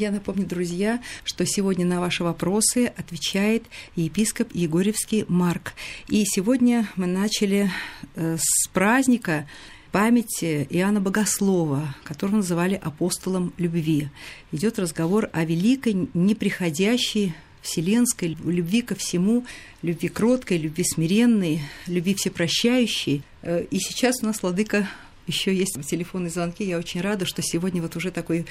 Я 0.02 0.10
напомню, 0.10 0.44
друзья, 0.44 1.00
что 1.22 1.46
сегодня 1.46 1.86
на 1.86 2.00
ваши 2.00 2.24
вопросы 2.24 2.92
отвечает 2.96 3.62
епископ 3.94 4.52
Егорьевский 4.52 5.24
Марк. 5.28 5.74
И 6.08 6.24
сегодня 6.24 6.88
мы 6.96 7.06
начали 7.06 7.70
э, 8.16 8.36
с 8.36 8.66
праздника 8.70 9.46
памяти 9.92 10.66
Иоанна 10.70 11.00
Богослова, 11.00 11.94
которого 12.02 12.38
называли 12.38 12.74
апостолом 12.74 13.52
любви. 13.58 14.08
Идет 14.50 14.80
разговор 14.80 15.30
о 15.32 15.44
великой, 15.44 16.08
неприходящей 16.14 17.32
вселенской 17.60 18.36
любви 18.42 18.82
ко 18.82 18.96
всему, 18.96 19.46
любви 19.82 20.08
кроткой, 20.08 20.58
любви 20.58 20.82
смиренной, 20.82 21.60
любви 21.86 22.14
всепрощающей. 22.14 23.22
Э, 23.42 23.62
и 23.70 23.78
сейчас 23.78 24.16
у 24.20 24.26
нас, 24.26 24.42
Владыка, 24.42 24.88
еще 25.28 25.54
есть 25.54 25.78
телефонные 25.88 26.30
звонки. 26.30 26.64
Я 26.64 26.78
очень 26.78 27.00
рада, 27.00 27.24
что 27.24 27.40
сегодня 27.42 27.80
вот 27.80 27.94
уже 27.94 28.10
такой 28.10 28.46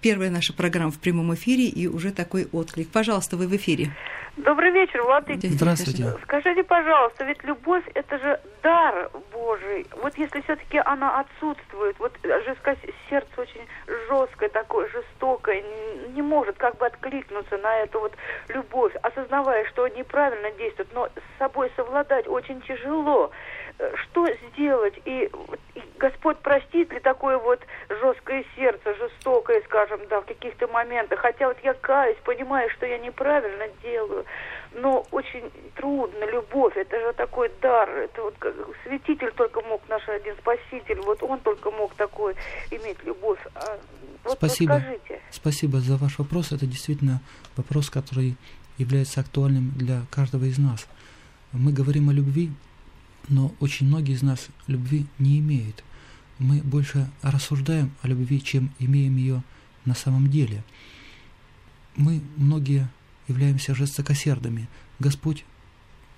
первая 0.00 0.30
наша 0.30 0.52
программа 0.52 0.90
в 0.90 0.98
прямом 0.98 1.34
эфире 1.34 1.64
и 1.64 1.86
уже 1.86 2.12
такой 2.12 2.46
отклик. 2.52 2.90
Пожалуйста, 2.90 3.36
вы 3.36 3.46
в 3.46 3.56
эфире. 3.56 3.90
Добрый 4.36 4.70
вечер, 4.70 5.02
Владыка. 5.02 5.48
Здравствуйте. 5.48 6.14
Скажите, 6.22 6.62
пожалуйста, 6.62 7.24
ведь 7.24 7.42
любовь– 7.42 7.82
это 7.94 8.18
же 8.18 8.40
дар 8.62 9.10
Божий. 9.32 9.84
Вот 10.00 10.16
если 10.16 10.40
все 10.42 10.54
таки 10.54 10.78
она 10.78 11.20
отсутствует, 11.20 11.98
вот 11.98 12.12
же 12.22 12.56
сердце 13.10 13.28
очень 13.36 13.66
жесткое 14.08 14.48
такое, 14.50 14.88
жестокое, 14.88 15.64
не 16.14 16.22
может 16.22 16.56
как 16.56 16.76
бы 16.78 16.86
откликнуться 16.86 17.58
на 17.58 17.78
эту 17.78 17.98
вот 17.98 18.12
любовь, 18.48 18.94
осознавая, 19.02 19.64
что 19.70 19.88
неправильно 19.88 20.52
действует, 20.52 20.88
но 20.94 21.06
с 21.08 21.38
собой 21.38 21.72
совладать 21.74 22.28
очень 22.28 22.60
тяжело 22.62 23.32
что 23.78 24.26
сделать? 24.50 24.94
И, 25.04 25.30
и 25.74 25.82
Господь 25.98 26.38
простит 26.38 26.92
ли 26.92 27.00
такое 27.00 27.38
вот 27.38 27.60
жесткое 27.88 28.44
сердце, 28.56 28.94
жестокое, 28.94 29.62
скажем, 29.62 30.00
да, 30.08 30.20
в 30.20 30.26
каких-то 30.26 30.66
моментах. 30.68 31.20
Хотя 31.20 31.48
вот 31.48 31.56
я 31.62 31.74
каюсь, 31.74 32.16
понимаю, 32.24 32.68
что 32.70 32.86
я 32.86 32.98
неправильно 32.98 33.66
делаю, 33.82 34.24
но 34.74 35.06
очень 35.12 35.50
трудно. 35.76 36.24
Любовь, 36.24 36.76
это 36.76 36.98
же 37.00 37.12
такой 37.12 37.50
дар. 37.62 37.88
Это 37.88 38.22
вот 38.22 38.34
как 38.38 38.54
святитель 38.84 39.32
только 39.32 39.60
мог, 39.62 39.80
наш 39.88 40.08
один 40.08 40.34
спаситель, 40.36 41.00
вот 41.00 41.22
он 41.22 41.38
только 41.40 41.70
мог 41.70 41.94
такой 41.94 42.34
иметь 42.70 43.02
любовь. 43.04 43.40
А, 43.54 43.78
вот, 44.24 44.38
Спасибо. 44.38 44.72
Вот 44.72 44.82
скажите. 44.82 45.20
Спасибо 45.30 45.78
за 45.78 45.96
ваш 45.96 46.18
вопрос. 46.18 46.52
Это 46.52 46.66
действительно 46.66 47.20
вопрос, 47.56 47.90
который 47.90 48.36
является 48.76 49.20
актуальным 49.20 49.72
для 49.76 50.02
каждого 50.10 50.44
из 50.44 50.58
нас. 50.58 50.86
Мы 51.52 51.72
говорим 51.72 52.10
о 52.10 52.12
любви, 52.12 52.50
но 53.28 53.54
очень 53.60 53.86
многие 53.86 54.14
из 54.14 54.22
нас 54.22 54.48
любви 54.66 55.06
не 55.18 55.38
имеют. 55.38 55.84
Мы 56.38 56.60
больше 56.62 57.10
рассуждаем 57.22 57.92
о 58.02 58.08
любви, 58.08 58.42
чем 58.42 58.70
имеем 58.78 59.16
ее 59.16 59.42
на 59.84 59.94
самом 59.94 60.30
деле. 60.30 60.64
Мы 61.96 62.22
многие 62.36 62.88
являемся 63.26 63.74
жестокосердыми. 63.74 64.68
Господь 64.98 65.44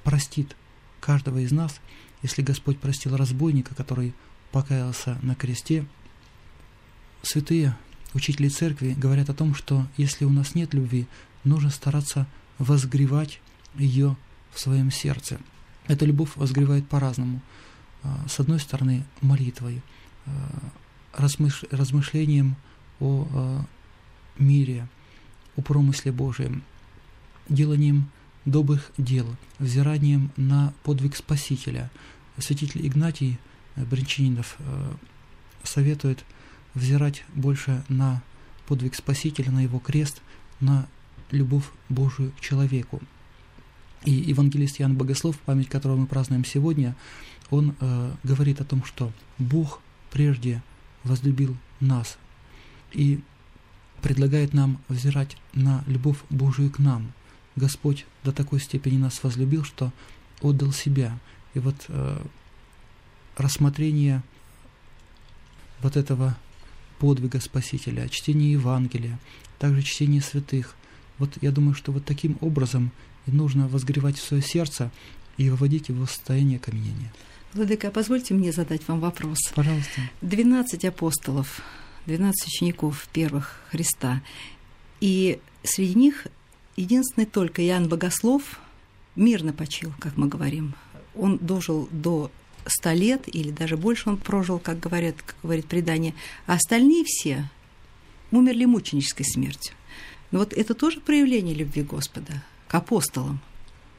простит 0.05 0.57
каждого 1.01 1.39
из 1.39 1.53
нас, 1.53 1.81
если 2.23 2.43
Господь 2.43 2.79
простил 2.79 3.17
разбойника, 3.17 3.75
который 3.75 4.15
покаялся 4.53 5.19
на 5.23 5.35
кресте. 5.35 5.87
Святые 7.23 7.77
учители 8.15 8.49
церкви 8.49 8.95
говорят 8.97 9.31
о 9.31 9.35
том, 9.35 9.55
что 9.55 9.87
если 9.97 10.25
у 10.25 10.31
нас 10.31 10.55
нет 10.55 10.75
любви, 10.75 11.07
нужно 11.45 11.71
стараться 11.71 12.27
возгревать 12.59 13.41
ее 13.75 14.17
в 14.53 14.61
своем 14.61 14.91
сердце– 14.91 15.41
эта 15.91 16.05
любовь 16.05 16.31
возгревает 16.37 16.87
по-разному. 16.89 17.41
А, 18.05 18.25
с 18.29 18.39
одной 18.39 18.61
стороны, 18.61 19.05
молитвой, 19.21 19.83
а, 20.25 20.71
размышлением 21.13 22.55
о 23.01 23.27
а, 23.33 23.65
мире, 24.39 24.87
о 25.57 25.63
промысле 25.63 26.13
Божьем, 26.13 26.63
деланием 27.49 28.09
добрых 28.45 28.93
дел, 28.99 29.27
взиранием 29.59 30.31
на 30.37 30.73
подвиг 30.85 31.17
Спасителя. 31.17 31.91
Святитель 32.39 32.87
Игнатий 32.87 33.39
Бринчининов 33.75 34.57
советует 35.65 36.25
взирать 36.75 37.25
больше 37.35 37.85
на 37.89 38.23
подвиг 38.67 38.95
Спасителя, 38.95 39.51
на 39.51 39.63
его 39.63 39.81
крест, 39.81 40.23
на 40.61 40.89
любовь 41.33 41.69
Божию 41.89 42.33
к 42.39 42.41
человеку. 42.41 43.01
И 44.05 44.13
евангелист 44.13 44.79
Ян 44.79 44.97
Богослов, 44.97 45.39
память 45.41 45.69
которого 45.69 45.97
мы 45.97 46.07
празднуем 46.07 46.45
сегодня, 46.45 46.97
он 47.51 47.75
э, 47.81 48.13
говорит 48.23 48.61
о 48.61 48.65
том, 48.65 48.85
что 48.85 49.13
Бог 49.39 49.81
прежде 50.11 50.63
возлюбил 51.05 51.57
нас 51.81 52.17
и 52.93 53.21
предлагает 54.03 54.55
нам 54.55 54.79
взирать 54.89 55.37
на 55.53 55.85
любовь 55.87 56.19
Божию 56.31 56.71
к 56.71 56.79
нам. 56.79 57.13
Господь 57.57 58.07
до 58.25 58.33
такой 58.33 58.61
степени 58.61 58.97
нас 58.97 59.23
возлюбил, 59.23 59.65
что 59.65 59.93
отдал 60.41 60.73
себя. 60.73 61.19
И 61.53 61.59
вот 61.59 61.77
э, 61.89 62.23
рассмотрение 63.37 64.23
вот 65.83 65.97
этого 65.97 66.37
подвига 66.99 67.41
Спасителя, 67.41 68.09
чтение 68.09 68.53
Евангелия, 68.53 69.19
также 69.59 69.83
чтение 69.83 70.21
святых. 70.21 70.75
Вот 71.19 71.37
я 71.41 71.51
думаю, 71.51 71.75
что 71.75 71.93
вот 71.93 72.05
таким 72.05 72.39
образом 72.41 72.93
и 73.27 73.31
нужно 73.31 73.69
возгревать 73.69 74.19
свое 74.19 74.43
сердце 74.43 74.91
и 75.37 75.49
выводить 75.51 75.89
его 75.89 76.07
в 76.07 76.11
состояние 76.11 76.59
каменения. 76.59 77.13
Владыка, 77.53 77.91
позвольте 77.91 78.35
мне 78.35 78.53
задать 78.53 78.87
вам 78.87 79.01
вопрос. 79.01 79.39
Пожалуйста. 79.55 80.03
12 80.21 80.85
апостолов, 80.85 81.61
12 82.07 82.47
учеников 82.47 83.09
первых 83.13 83.61
Христа. 83.71 84.23
И 85.01 85.41
среди 85.65 85.95
них 85.95 86.27
единственный 86.77 87.27
только 87.27 87.67
Иоанн 87.67 87.89
Богослов 87.89 88.61
мирно 89.17 89.53
почил, 89.53 89.93
как 89.99 90.17
мы 90.17 90.29
говорим. 90.29 90.75
Он 91.17 91.39
дожил 91.39 91.89
до 91.91 92.31
100 92.67 92.93
лет 92.93 93.23
или 93.27 93.51
даже 93.51 93.77
больше 93.77 94.11
он 94.11 94.17
прожил, 94.17 94.59
как, 94.59 94.79
говорят, 94.79 95.17
как 95.23 95.37
говорит 95.43 95.67
предание. 95.67 96.15
А 96.47 96.55
остальные 96.55 97.05
все 97.05 97.49
умерли 98.31 98.65
мученической 98.65 99.27
смертью. 99.27 99.75
Но 100.31 100.39
вот 100.39 100.53
это 100.53 100.75
тоже 100.75 101.01
проявление 101.01 101.55
любви 101.55 101.83
Господа 101.83 102.45
к 102.71 102.75
апостолам, 102.77 103.41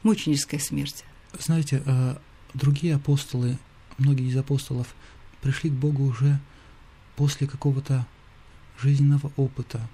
мученическая 0.02 0.58
смерть. 0.58 1.04
Знаете, 1.38 1.82
э, 1.84 2.16
другие 2.54 2.94
апостолы, 2.94 3.58
многие 3.98 4.26
из 4.26 4.36
апостолов 4.38 4.94
пришли 5.42 5.68
к 5.68 5.74
Богу 5.74 6.04
уже 6.04 6.40
после 7.14 7.46
какого-то 7.46 8.06
жизненного 8.80 9.30
опыта, 9.36 9.86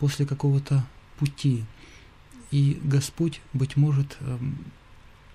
после 0.00 0.26
какого-то 0.26 0.84
пути. 1.20 1.64
И 2.50 2.80
Господь, 2.82 3.40
быть 3.52 3.76
может, 3.76 4.16
эм, 4.18 4.58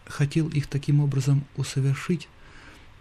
хотел 0.06 0.50
их 0.50 0.68
таким 0.68 1.00
образом 1.00 1.46
усовершить 1.56 2.28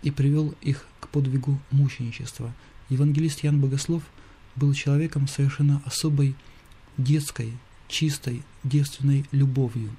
и 0.03 0.13
привел 0.13 0.55
их 0.61 0.87
к 1.01 1.09
подвигу 1.09 1.59
мученичества. 1.73 2.55
Евангелист 2.89 3.43
Ян 3.43 3.61
Богослов 3.61 4.05
был 4.55 4.75
человеком 4.75 5.27
совершенно 5.27 5.83
особой 5.85 6.37
детской, 6.97 7.53
чистой, 7.93 8.43
девственной 8.65 9.25
любовью. 9.31 9.91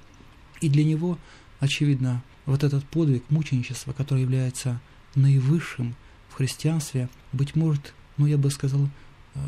И 0.60 0.68
для 0.68 0.84
него, 0.84 1.18
очевидно, 1.60 2.22
вот 2.44 2.64
этот 2.64 2.84
подвиг 2.84 3.24
мученичества, 3.30 3.92
который 3.92 4.22
является 4.22 4.80
наивысшим 5.14 5.94
в 6.28 6.34
христианстве, 6.34 7.08
быть 7.32 7.54
может, 7.54 7.94
ну 8.16 8.26
я 8.26 8.36
бы 8.36 8.50
сказал, 8.50 8.88
э, 9.34 9.38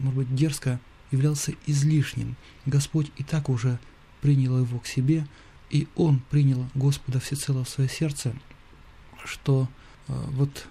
может 0.00 0.18
быть, 0.18 0.34
дерзко, 0.34 0.80
являлся 1.10 1.54
излишним. 1.66 2.36
Господь 2.66 3.10
и 3.16 3.22
так 3.22 3.48
уже 3.48 3.78
принял 4.20 4.58
его 4.58 4.80
к 4.80 4.86
себе, 4.86 5.26
и 5.70 5.86
он 5.94 6.20
принял 6.30 6.66
Господа 6.74 7.20
всецело 7.20 7.64
в 7.64 7.68
свое 7.68 7.88
сердце, 7.88 8.34
что 9.24 9.68
э, 10.08 10.12
вот 10.30 10.66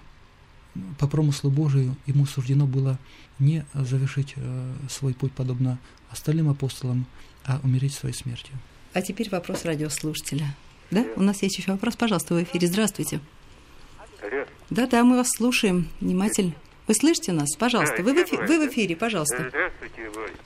по 1.00 1.08
промыслу 1.08 1.50
Божию 1.50 1.96
ему 2.06 2.26
суждено 2.26 2.66
было 2.66 2.98
не 3.40 3.66
завершить 3.74 4.34
э, 4.36 4.74
свой 4.90 5.14
путь 5.14 5.34
подобно 5.34 5.78
остальным 6.10 6.50
апостолам, 6.50 7.06
а 7.46 7.60
умереть 7.64 7.94
своей 7.94 8.16
смертью. 8.16 8.56
А 8.94 9.02
теперь 9.02 9.30
вопрос 9.30 9.66
радиослушателя. 9.66 10.56
Да? 10.92 11.06
У 11.16 11.22
нас 11.22 11.42
есть 11.42 11.58
еще 11.58 11.72
вопрос, 11.72 11.96
пожалуйста, 11.96 12.36
в 12.36 12.44
эфире. 12.44 12.68
Здравствуйте. 12.68 13.20
Да, 14.70 14.88
да, 14.88 15.04
мы 15.04 15.18
вас 15.18 15.28
слушаем 15.30 15.88
внимательно. 16.00 16.54
Вы 16.88 16.94
слышите 16.94 17.32
нас? 17.32 17.56
Пожалуйста, 17.58 18.04
вы 18.04 18.14
в, 18.14 18.24
эфире, 18.24 18.46
вы 18.46 18.66
в 18.66 18.72
эфире, 18.72 18.96
пожалуйста. 18.96 19.50
Здравствуйте, 19.50 20.10
Владимир 20.10 20.40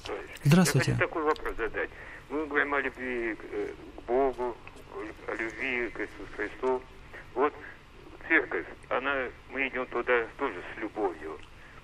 Здравствуйте. 0.44 0.92
Я 0.92 0.98
хочу 0.98 1.08
такой 1.08 1.24
вопрос 1.24 1.56
задать. 1.58 1.90
Мы 2.30 2.46
говорим 2.46 2.74
о 2.74 2.82
любви 2.82 3.36
э, 3.52 3.74
к 3.98 4.08
Богу, 4.08 4.56
о 5.28 5.32
любви 5.36 5.90
к 5.90 6.00
Иисусу 6.00 6.30
Христу. 6.36 6.82
Вот 7.36 7.54
церковь, 8.30 8.66
она, 8.90 9.28
мы 9.52 9.68
идем 9.68 9.86
туда 9.88 10.26
тоже 10.38 10.62
с 10.74 10.80
любовью. 10.80 11.38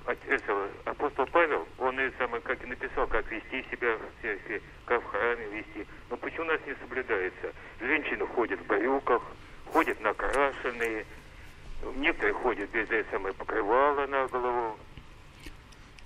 Это, 0.06 0.70
апостол 0.86 1.26
Павел, 1.26 1.68
он 1.80 2.00
и 2.00 2.12
самое, 2.20 2.42
как 2.44 2.64
и 2.64 2.68
написал, 2.68 3.08
как 3.08 3.30
вести 3.32 3.66
себя 3.72 3.98
в 3.98 4.22
церкви, 4.22 4.62
как 4.86 5.04
в 5.04 5.08
храме 5.08 5.48
вести. 5.48 5.86
Но 6.12 6.18
почему 6.18 6.44
у 6.44 6.50
нас 6.50 6.62
не 6.68 6.76
соблюдается? 6.76 7.52
Женщины 7.80 8.26
ходят 8.28 8.60
в 8.60 8.68
брюках, 8.68 9.24
ходят 9.74 10.00
накрашенные, 10.02 11.06
некоторые 11.96 12.34
ходят 12.34 12.70
без 12.70 12.88
этого 12.90 13.12
самое 13.12 13.34
покрывала 13.34 14.06
на 14.06 14.28
голову. 14.28 14.78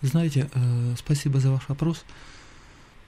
Знаете, 0.02 0.50
э, 0.54 0.96
спасибо 0.96 1.40
за 1.40 1.52
ваш 1.52 1.68
вопрос. 1.68 2.06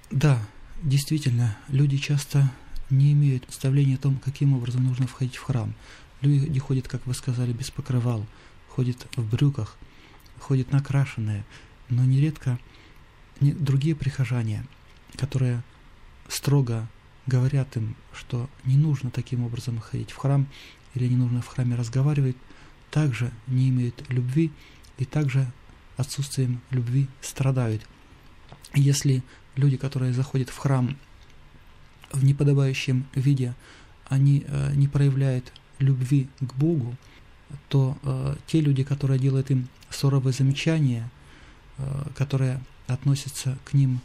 Да, 0.10 0.40
действительно, 0.84 1.58
люди 1.70 1.98
часто 1.98 2.44
не 2.90 3.14
имеют 3.14 3.46
представления 3.46 3.96
о 3.96 4.00
том, 4.00 4.18
каким 4.18 4.54
образом 4.54 4.84
нужно 4.84 5.08
входить 5.08 5.38
в 5.38 5.44
храм. 5.44 5.74
Люди 6.22 6.60
ходят, 6.60 6.88
как 6.88 7.06
вы 7.08 7.14
сказали, 7.14 7.52
без 7.52 7.72
покрывал, 7.72 8.26
ходят 8.70 9.08
в 9.16 9.30
брюках, 9.30 9.78
ходят 10.40 10.72
накрашенные, 10.72 11.44
но 11.90 12.06
нередко 12.06 12.60
не, 13.40 13.54
другие 13.54 13.96
прихожане, 13.96 14.66
которые 15.18 15.64
строго 16.28 16.88
говорят 17.26 17.76
им, 17.76 17.96
что 18.14 18.50
не 18.66 18.78
нужно 18.78 19.10
таким 19.10 19.44
образом 19.44 19.80
ходить 19.80 20.12
в 20.12 20.18
храм 20.18 20.48
или 20.94 21.08
не 21.08 21.16
нужно 21.16 21.42
в 21.42 21.48
храме 21.48 21.76
разговаривать, 21.76 22.38
также 22.92 23.32
не 23.48 23.70
имеют 23.70 24.04
любви 24.10 24.52
и 24.98 25.06
также 25.06 25.52
отсутствием 25.98 26.62
любви 26.70 27.08
страдают. 27.22 27.86
Если 28.74 29.24
люди, 29.56 29.78
которые 29.78 30.14
заходят 30.14 30.50
в 30.50 30.58
храм 30.58 30.98
в 32.12 32.24
неподобающем 32.24 33.06
виде, 33.16 33.56
они 34.08 34.44
э, 34.48 34.74
не 34.76 34.88
проявляют 34.88 35.54
любви 35.82 36.28
к 36.40 36.54
Богу, 36.54 36.96
то 37.70 37.98
э, 38.04 38.36
те 38.48 38.62
люди, 38.62 38.84
которые 38.84 39.20
делают 39.20 39.52
им 39.52 39.68
ссоровые 39.90 40.34
замечания, 40.34 41.10
э, 41.78 41.84
которые 42.16 42.62
относятся 42.88 43.58
к 43.66 43.74
ним 43.74 44.00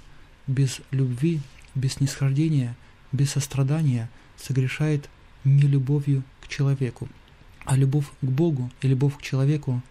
без 0.47 0.81
любви, 0.91 1.41
без 1.75 1.95
снисхождения, 1.95 2.77
без 3.13 3.33
сострадания, 3.33 4.11
согрешает 4.37 5.09
нелюбовью 5.45 6.23
к 6.41 6.49
человеку. 6.49 7.09
А 7.65 7.77
любовь 7.77 8.07
к 8.21 8.27
Богу 8.27 8.71
и 8.81 8.89
любовь 8.89 9.17
к 9.17 9.23
человеку 9.23 9.83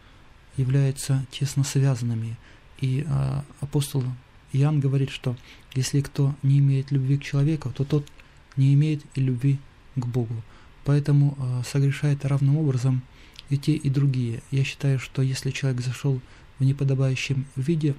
являются 0.57 1.25
тесно 1.31 1.63
связанными. 1.63 2.37
И 2.79 3.05
э, 3.07 3.41
апостол 3.61 4.03
Иоанн 4.53 4.79
говорит, 4.79 5.09
что 5.09 5.35
если 5.73 6.01
кто 6.01 6.33
не 6.43 6.59
имеет 6.59 6.91
любви 6.91 7.17
к 7.17 7.23
человеку, 7.23 7.69
то 7.71 7.83
тот 7.83 8.07
не 8.55 8.73
имеет 8.73 9.01
и 9.15 9.21
любви 9.21 9.59
к 9.95 10.05
Богу 10.05 10.35
поэтому 10.85 11.35
э, 11.37 11.63
согрешает 11.65 12.23
равным 12.23 12.57
образом 12.57 13.01
и 13.49 13.57
те, 13.57 13.73
и 13.73 13.89
другие. 13.89 14.41
Я 14.51 14.63
считаю, 14.63 14.99
что 14.99 15.21
если 15.21 15.51
человек 15.51 15.81
зашел 15.81 16.21
в 16.59 16.63
неподобающем 16.63 17.45
виде, 17.57 17.95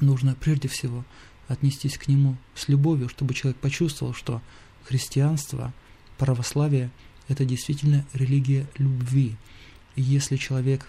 нужно 0.00 0.34
прежде 0.40 0.68
всего 0.68 1.04
отнестись 1.48 1.98
к 1.98 2.08
нему 2.08 2.36
с 2.54 2.68
любовью, 2.68 3.08
чтобы 3.08 3.34
человек 3.34 3.60
почувствовал, 3.60 4.14
что 4.14 4.40
христианство, 4.84 5.74
православие– 6.16 6.90
это 7.28 7.44
действительно 7.44 8.06
религия 8.14 8.66
любви. 8.78 9.36
И 9.96 10.02
если 10.02 10.36
человек 10.36 10.88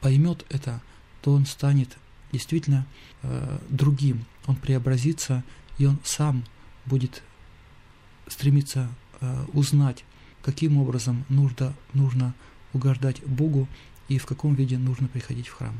поймет 0.00 0.44
это, 0.50 0.82
то 1.22 1.32
он 1.32 1.46
станет 1.46 1.96
действительно 2.32 2.86
э, 3.22 3.58
другим, 3.68 4.24
он 4.46 4.56
преобразится, 4.56 5.44
и 5.78 5.86
он 5.86 5.98
сам 6.04 6.44
будет 6.86 7.22
стремиться 8.26 8.88
э, 9.20 9.44
узнать 9.52 10.04
каким 10.42 10.80
образом 10.80 11.24
нужно, 11.28 11.72
нужно 11.94 12.34
угождать 12.72 13.22
Богу 13.24 13.66
и 14.08 14.18
в 14.18 14.26
каком 14.26 14.54
виде 14.54 14.78
нужно 14.78 15.08
приходить 15.08 15.48
в 15.48 15.54
храм. 15.54 15.74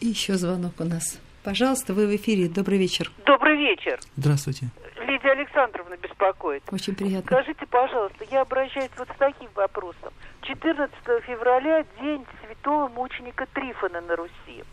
И 0.00 0.06
еще 0.06 0.34
звонок 0.34 0.72
у 0.78 0.84
нас. 0.84 1.20
Пожалуйста, 1.44 1.94
вы 1.94 2.06
в 2.06 2.16
эфире. 2.16 2.48
Добрый 2.48 2.78
вечер. 2.78 3.10
Добрый 3.24 3.56
вечер. 3.56 3.98
Здравствуйте. 4.16 4.68
Лидия 5.06 5.30
Александровна 5.30 5.96
беспокоит. 5.96 6.62
Очень 6.70 6.94
приятно. 6.94 7.26
Скажите, 7.26 7.66
пожалуйста, 7.66 8.24
я 8.30 8.42
обращаюсь 8.42 8.90
вот 8.98 9.08
с 9.08 9.18
таким 9.18 9.48
вопросом. 9.54 10.12
14 10.42 10.92
февраля 11.26 11.84
день 12.00 12.24
святого 12.44 12.88
мученика 12.88 13.46
Трифона 13.54 14.00
на 14.00 14.16
Руси. 14.16 14.64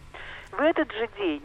В 0.52 0.60
этот 0.60 0.92
же 0.92 1.08
день 1.18 1.42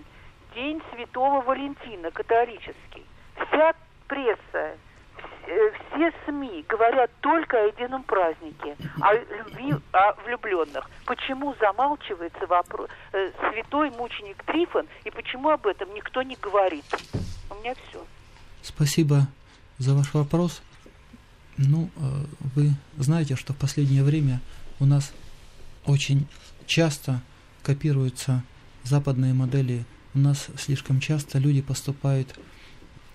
день 0.55 0.81
святого 0.93 1.43
Валентина 1.43 2.11
католический. 2.11 3.05
Вся 3.35 3.73
пресса, 4.09 4.77
все 5.44 6.12
СМИ 6.26 6.64
говорят 6.68 7.11
только 7.20 7.57
о 7.57 7.66
едином 7.66 8.03
празднике, 8.05 8.76
о 9.00 9.14
любви, 9.14 9.74
о 9.92 10.12
влюбленных. 10.24 10.88
Почему 11.07 11.55
замалчивается 11.61 12.46
вопрос 12.46 12.88
э, 13.12 13.31
святой 13.50 13.90
мученик 13.90 14.42
Трифон 14.44 14.87
и 15.05 15.11
почему 15.11 15.50
об 15.50 15.66
этом 15.66 15.92
никто 15.94 16.22
не 16.22 16.37
говорит? 16.37 16.85
У 17.50 17.55
меня 17.57 17.74
все. 17.74 18.05
Спасибо 18.62 19.26
за 19.79 19.94
ваш 19.94 20.12
вопрос. 20.14 20.62
Ну, 21.57 21.90
э, 21.96 22.00
вы 22.55 22.70
знаете, 22.96 23.37
что 23.37 23.53
в 23.53 23.57
последнее 23.57 24.03
время 24.03 24.40
у 24.79 24.87
нас 24.87 25.12
очень 25.87 26.26
часто 26.66 27.20
копируются 27.62 28.42
западные 28.85 29.35
модели. 29.35 29.85
У 30.14 30.18
нас 30.18 30.48
слишком 30.57 31.00
часто 31.00 31.38
люди 31.38 31.61
поступают, 31.62 32.38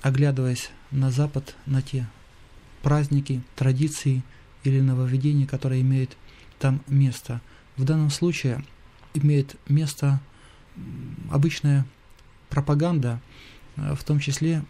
оглядываясь 0.02 0.70
на 0.92 1.12
Запад, 1.12 1.56
на 1.66 1.82
те 1.82 2.08
праздники, 2.82 3.42
традиции 3.56 4.24
или 4.64 4.80
нововведения, 4.80 5.48
которые 5.48 5.82
имеют 5.82 6.16
там 6.60 6.82
место. 6.88 7.42
В 7.78 7.84
данном 7.84 8.10
случае 8.10 8.64
имеет 9.14 9.56
место 9.68 10.20
обычная 11.32 11.86
пропаганда, 12.50 13.20
э, 13.76 13.96
в 13.96 14.04
том 14.04 14.20
числе, 14.20 14.64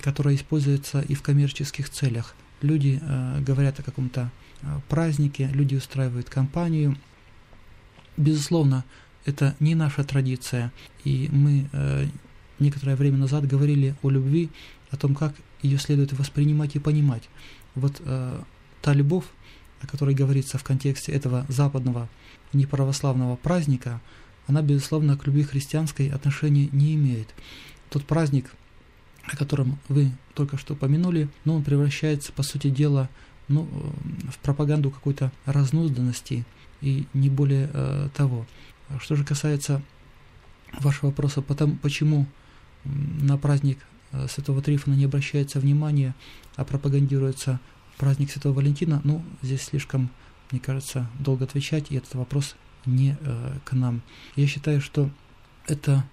которая 0.00 0.34
используется 0.34 1.00
и 1.00 1.14
в 1.14 1.22
коммерческих 1.22 1.88
целях. 1.88 2.34
Люди 2.60 3.00
э, 3.00 3.40
говорят 3.40 3.80
о 3.80 3.82
каком-то 3.82 4.30
э, 4.62 4.80
празднике, 4.88 5.48
люди 5.52 5.74
устраивают 5.74 6.28
кампанию. 6.28 6.96
Безусловно, 8.16 8.84
это 9.24 9.56
не 9.58 9.74
наша 9.74 10.04
традиция, 10.04 10.72
и 11.04 11.28
мы 11.32 11.68
э, 11.72 12.06
некоторое 12.58 12.96
время 12.96 13.18
назад 13.18 13.46
говорили 13.46 13.94
о 14.02 14.10
любви, 14.10 14.50
о 14.90 14.96
том, 14.96 15.14
как 15.14 15.34
ее 15.64 15.78
следует 15.78 16.12
воспринимать 16.12 16.76
и 16.76 16.78
понимать. 16.78 17.28
Вот 17.74 18.00
э, 18.04 18.42
та 18.82 18.92
любовь, 18.92 19.24
о 19.80 19.86
которой 19.86 20.14
говорится 20.14 20.58
в 20.58 20.62
контексте 20.62 21.12
этого 21.12 21.46
западного 21.48 22.08
неправославного 22.52 23.36
праздника, 23.36 24.00
она, 24.46 24.62
безусловно, 24.62 25.16
к 25.16 25.26
любви 25.26 25.42
христианской 25.42 26.08
отношения 26.10 26.68
не 26.70 26.94
имеет. 26.94 27.28
Тот 27.88 28.04
праздник, 28.04 28.52
о 29.24 29.36
котором 29.36 29.78
вы 29.88 30.10
только 30.34 30.58
что 30.58 30.74
упомянули, 30.74 31.28
но 31.46 31.56
он 31.56 31.64
превращается, 31.64 32.32
по 32.32 32.42
сути 32.42 32.68
дела, 32.68 33.08
ну, 33.48 33.66
э, 33.72 34.30
в 34.30 34.38
пропаганду 34.38 34.90
какой-то 34.90 35.32
разнузданности 35.46 36.44
и 36.82 37.06
не 37.14 37.30
более 37.30 37.70
э, 37.72 38.08
того. 38.14 38.46
Что 39.00 39.16
же 39.16 39.24
касается 39.24 39.80
вашего 40.78 41.06
вопроса, 41.06 41.40
потом, 41.40 41.78
почему 41.78 42.26
на 42.84 43.38
праздник 43.38 43.78
Святого 44.28 44.62
Трифона 44.62 44.94
не 44.94 45.04
обращается 45.04 45.60
внимания, 45.60 46.14
а 46.56 46.64
пропагандируется 46.64 47.60
праздник 47.96 48.30
Святого 48.30 48.54
Валентина, 48.54 49.00
ну, 49.04 49.22
здесь 49.42 49.62
слишком, 49.62 50.10
мне 50.50 50.60
кажется, 50.60 51.08
долго 51.18 51.44
отвечать, 51.44 51.90
и 51.90 51.96
этот 51.96 52.14
вопрос 52.14 52.56
не 52.86 53.16
э, 53.20 53.58
к 53.64 53.72
нам. 53.72 54.02
Я 54.36 54.46
считаю, 54.46 54.80
что 54.80 55.10
это 55.66 56.04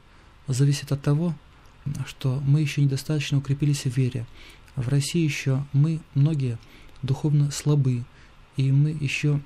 зависит 0.48 0.92
от 0.92 1.02
того, 1.02 1.36
что 2.06 2.42
мы 2.46 2.62
еще 2.62 2.82
недостаточно 2.82 3.38
укрепились 3.38 3.84
в 3.84 3.98
вере. 3.98 4.26
В 4.76 4.88
России 4.88 5.24
еще 5.24 5.66
мы, 5.74 6.00
многие, 6.14 6.58
духовно 7.02 7.52
слабы, 7.52 8.04
и 8.58 8.72
мы 8.72 8.92
еще 8.92 9.42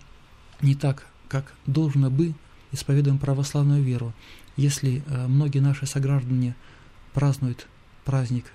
не 0.62 0.76
так, 0.76 1.08
как 1.28 1.54
должно 1.66 2.10
бы, 2.12 2.34
исповедуем 2.72 3.18
православную 3.18 3.82
веру. 3.82 4.14
Если 4.58 5.04
э, 5.06 5.28
многие 5.28 5.60
наши 5.60 5.86
сограждане 5.86 6.56
празднуют 7.14 7.68
праздник 8.06 8.46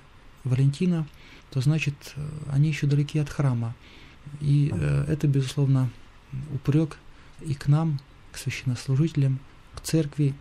Валентина, 0.44 1.06
то 1.50 1.60
значит 1.60 1.94
э, 2.16 2.26
они 2.50 2.68
еще 2.68 2.86
далеки 2.86 3.18
от 3.18 3.28
храма. 3.28 3.74
И 4.40 4.70
э, 4.72 5.04
это, 5.08 5.26
безусловно, 5.26 5.90
упрек 6.54 6.96
и 7.42 7.54
к 7.54 7.66
нам, 7.66 8.00
к 8.32 8.38
священнослужителям, 8.38 9.38
к 9.74 9.80
церкви 9.80 10.34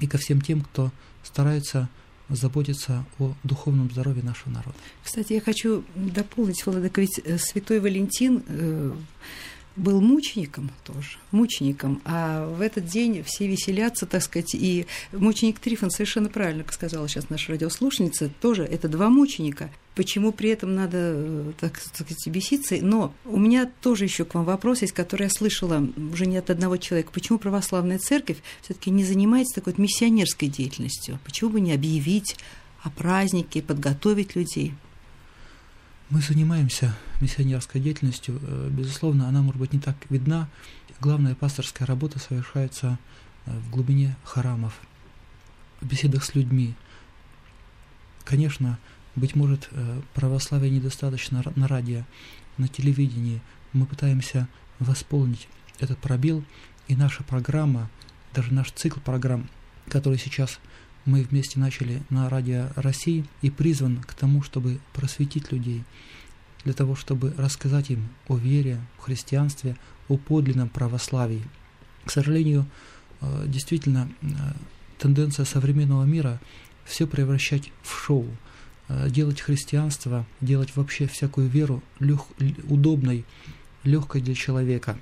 и 0.00 0.06
ко 0.06 0.18
всем 0.18 0.40
тем, 0.40 0.62
кто 0.62 0.90
старается 1.22 1.88
заботиться 2.28 3.04
о 3.20 3.34
духовном 3.44 3.90
здоровье 3.90 4.24
нашего 4.24 4.50
народа. 4.50 4.76
Кстати, 5.04 5.34
я 5.34 5.40
хочу 5.40 5.84
дополнить, 5.94 6.64
Владыка, 6.66 7.00
ведь 7.00 7.20
Святой 7.40 7.78
Валентин 7.78 8.42
был 9.76 10.00
мучеником 10.00 10.70
тоже, 10.84 11.18
мучеником, 11.30 12.00
а 12.04 12.46
в 12.48 12.60
этот 12.60 12.86
день 12.86 13.22
все 13.24 13.46
веселятся, 13.46 14.06
так 14.06 14.22
сказать, 14.22 14.54
и 14.54 14.86
мученик 15.12 15.58
Трифон 15.58 15.90
совершенно 15.90 16.28
правильно 16.28 16.64
сказала 16.70 17.08
сейчас 17.08 17.30
наша 17.30 17.52
радиослушница, 17.52 18.30
тоже 18.40 18.64
это 18.64 18.88
два 18.88 19.08
мученика. 19.08 19.70
Почему 19.94 20.32
при 20.32 20.50
этом 20.50 20.74
надо, 20.74 20.98
э, 20.98 21.52
так 21.58 21.78
сказать, 21.80 22.26
беситься? 22.26 22.76
Но 22.82 23.14
у 23.24 23.38
меня 23.38 23.70
тоже 23.80 24.04
еще 24.04 24.26
к 24.26 24.34
вам 24.34 24.44
вопрос 24.44 24.82
есть, 24.82 24.92
который 24.92 25.24
я 25.24 25.30
слышала 25.30 25.86
уже 26.12 26.26
не 26.26 26.36
от 26.36 26.50
одного 26.50 26.76
человека. 26.76 27.10
Почему 27.12 27.38
православная 27.38 27.98
церковь 27.98 28.36
все-таки 28.60 28.90
не 28.90 29.04
занимается 29.04 29.54
такой 29.54 29.72
вот 29.72 29.78
миссионерской 29.78 30.48
деятельностью? 30.48 31.18
Почему 31.24 31.50
бы 31.50 31.60
не 31.60 31.72
объявить 31.72 32.36
о 32.82 32.90
празднике, 32.90 33.62
подготовить 33.62 34.36
людей? 34.36 34.74
Мы 36.08 36.20
занимаемся 36.20 36.94
миссионерской 37.20 37.80
деятельностью. 37.80 38.38
Э, 38.40 38.68
безусловно, 38.70 39.26
она, 39.26 39.42
может 39.42 39.58
быть, 39.58 39.72
не 39.72 39.80
так 39.80 39.96
видна. 40.08 40.48
Главная 41.00 41.34
пасторская 41.34 41.84
работа 41.84 42.20
совершается 42.20 43.00
э, 43.44 43.50
в 43.58 43.70
глубине 43.70 44.14
храмов, 44.22 44.80
в 45.80 45.86
беседах 45.86 46.24
с 46.24 46.36
людьми. 46.36 46.76
Конечно, 48.24 48.78
быть 49.16 49.34
может, 49.34 49.68
э, 49.72 50.00
православия 50.14 50.70
недостаточно 50.70 51.42
на 51.56 51.66
радио, 51.66 52.04
на 52.56 52.68
телевидении. 52.68 53.42
Мы 53.72 53.84
пытаемся 53.84 54.46
восполнить 54.78 55.48
этот 55.80 55.98
пробел, 55.98 56.44
и 56.86 56.94
наша 56.94 57.24
программа, 57.24 57.90
даже 58.32 58.54
наш 58.54 58.70
цикл 58.70 59.00
программ, 59.00 59.48
который 59.88 60.20
сейчас 60.20 60.60
мы 61.06 61.22
вместе 61.22 61.58
начали 61.58 62.02
на 62.10 62.28
Радио 62.28 62.68
России 62.74 63.24
и 63.40 63.50
призван 63.50 64.02
к 64.02 64.12
тому, 64.12 64.42
чтобы 64.42 64.80
просветить 64.92 65.52
людей, 65.52 65.84
для 66.64 66.74
того, 66.74 66.96
чтобы 66.96 67.32
рассказать 67.38 67.90
им 67.90 68.08
о 68.26 68.36
вере, 68.36 68.80
христианстве, 68.98 69.76
о 70.08 70.16
подлинном 70.16 70.68
православии. 70.68 71.42
К 72.04 72.10
сожалению, 72.10 72.66
э, 73.20 73.44
действительно, 73.46 74.10
э, 74.20 74.26
тенденция 74.98 75.44
современного 75.44 76.04
мира 76.04 76.40
все 76.84 77.06
превращать 77.06 77.70
в 77.82 77.96
шоу, 77.96 78.26
э, 78.88 79.08
делать 79.10 79.40
христианство, 79.40 80.26
делать 80.40 80.74
вообще 80.74 81.06
всякую 81.06 81.48
веру 81.48 81.82
лег, 82.00 82.22
удобной, 82.68 83.24
легкой 83.84 84.20
для 84.20 84.34
человека. 84.34 84.98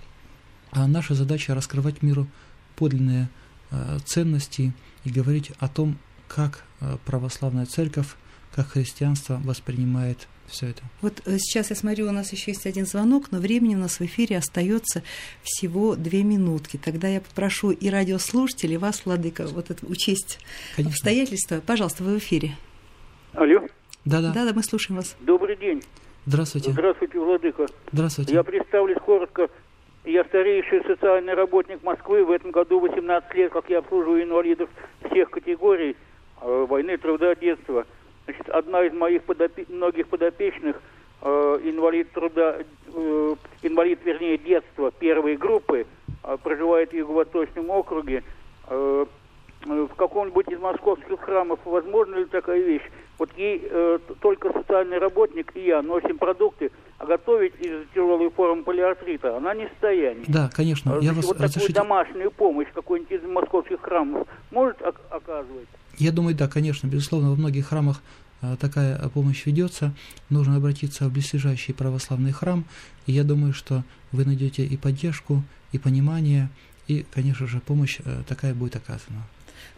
А 0.70 0.86
наша 0.86 1.14
задача 1.14 1.54
раскрывать 1.54 2.02
миру 2.02 2.26
подлинные 2.76 3.30
ценности, 4.04 4.72
и 5.04 5.10
говорить 5.10 5.52
о 5.58 5.68
том, 5.68 5.96
как 6.28 6.64
э, 6.80 6.96
православная 7.04 7.66
церковь, 7.66 8.16
как 8.54 8.68
христианство 8.68 9.40
воспринимает 9.44 10.28
все 10.46 10.68
это. 10.68 10.82
Вот 11.00 11.22
э, 11.26 11.38
сейчас 11.38 11.70
я 11.70 11.76
смотрю, 11.76 12.08
у 12.08 12.12
нас 12.12 12.32
еще 12.32 12.50
есть 12.50 12.66
один 12.66 12.86
звонок, 12.86 13.30
но 13.30 13.38
времени 13.38 13.74
у 13.74 13.78
нас 13.78 14.00
в 14.00 14.02
эфире 14.02 14.38
остается 14.38 15.02
всего 15.42 15.96
две 15.96 16.22
минутки. 16.22 16.78
Тогда 16.82 17.08
я 17.08 17.20
попрошу 17.20 17.70
и 17.70 17.88
радиослушателей, 17.88 18.76
вас, 18.76 19.02
Владыка, 19.04 19.46
вот 19.46 19.70
это 19.70 19.86
учесть 19.86 20.38
Конечно. 20.76 20.94
обстоятельства. 20.94 21.60
Пожалуйста, 21.64 22.02
вы 22.04 22.14
в 22.14 22.18
эфире. 22.18 22.56
Алло. 23.32 23.60
Да-да. 24.04 24.32
Да-да, 24.32 24.52
мы 24.52 24.62
слушаем 24.62 24.98
вас. 24.98 25.16
Добрый 25.20 25.56
день. 25.56 25.82
Здравствуйте. 26.26 26.72
Здравствуйте, 26.72 27.18
Владыка. 27.18 27.66
Здравствуйте. 27.92 28.34
Я 28.34 28.42
представлюсь 28.42 28.98
коротко. 29.04 29.48
Я 30.04 30.22
старейший 30.24 30.84
социальный 30.84 31.32
работник 31.32 31.82
Москвы. 31.82 32.26
В 32.26 32.30
этом 32.30 32.50
году 32.50 32.78
18 32.78 33.34
лет, 33.34 33.52
как 33.52 33.70
я 33.70 33.78
обслуживаю 33.78 34.22
инвалидов 34.22 34.68
всех 35.08 35.30
категорий 35.30 35.96
э, 36.42 36.66
войны, 36.68 36.98
труда, 36.98 37.34
детства. 37.34 37.86
Значит, 38.26 38.48
одна 38.50 38.84
из 38.84 38.92
моих 38.92 39.22
подопе... 39.22 39.64
многих 39.70 40.08
подопечных, 40.08 40.76
э, 41.22 41.60
инвалид 41.64 42.12
труда, 42.12 42.58
э, 42.94 43.34
инвалид, 43.62 44.00
вернее, 44.04 44.36
детства 44.36 44.90
первой 44.90 45.36
группы, 45.38 45.86
э, 46.22 46.36
проживает 46.42 46.90
в 46.90 46.94
Юго-Восточном 46.94 47.70
округе. 47.70 48.22
Э, 48.68 49.06
в 49.64 49.94
каком-нибудь 49.96 50.48
из 50.48 50.58
московских 50.58 51.18
храмов 51.20 51.60
возможно 51.64 52.16
ли 52.16 52.26
такая 52.26 52.60
вещь? 52.60 52.84
Вот 53.18 53.30
ей 53.36 53.62
э, 53.62 53.98
только 54.20 54.52
социальный 54.52 54.98
работник 54.98 55.52
и 55.54 55.66
я 55.66 55.82
носим 55.82 56.18
продукты, 56.18 56.70
а 56.98 57.06
готовить 57.06 57.54
из 57.60 57.86
тяжелой 57.94 58.30
формы 58.30 58.64
полиартрита 58.64 59.36
она 59.36 59.54
не 59.54 59.66
в 59.66 59.70
состоянии. 59.70 60.24
Да, 60.26 60.50
конечно. 60.52 60.98
Я 61.00 61.12
вас 61.12 61.24
вот 61.24 61.40
разрешите... 61.40 61.72
такую 61.72 61.74
домашнюю 61.74 62.30
помощь 62.30 62.68
какой-нибудь 62.74 63.12
из 63.12 63.22
московских 63.22 63.80
храмов 63.80 64.26
может 64.50 64.80
оказывать? 64.82 65.68
Я 65.98 66.12
думаю, 66.12 66.34
да, 66.34 66.48
конечно. 66.48 66.88
Безусловно, 66.88 67.30
во 67.30 67.36
многих 67.36 67.68
храмах 67.68 68.02
а, 68.42 68.56
такая 68.56 68.98
помощь 69.08 69.46
ведется. 69.46 69.94
Нужно 70.28 70.56
обратиться 70.56 71.08
в 71.08 71.12
близлежащий 71.12 71.72
православный 71.72 72.32
храм. 72.32 72.64
И 73.06 73.12
я 73.12 73.24
думаю, 73.24 73.52
что 73.52 73.84
вы 74.12 74.24
найдете 74.24 74.64
и 74.64 74.76
поддержку, 74.76 75.42
и 75.72 75.78
понимание, 75.78 76.48
и, 76.88 77.04
конечно 77.14 77.46
же, 77.46 77.60
помощь 77.60 78.00
а, 78.04 78.22
такая 78.24 78.54
будет 78.54 78.76
оказана. 78.76 79.22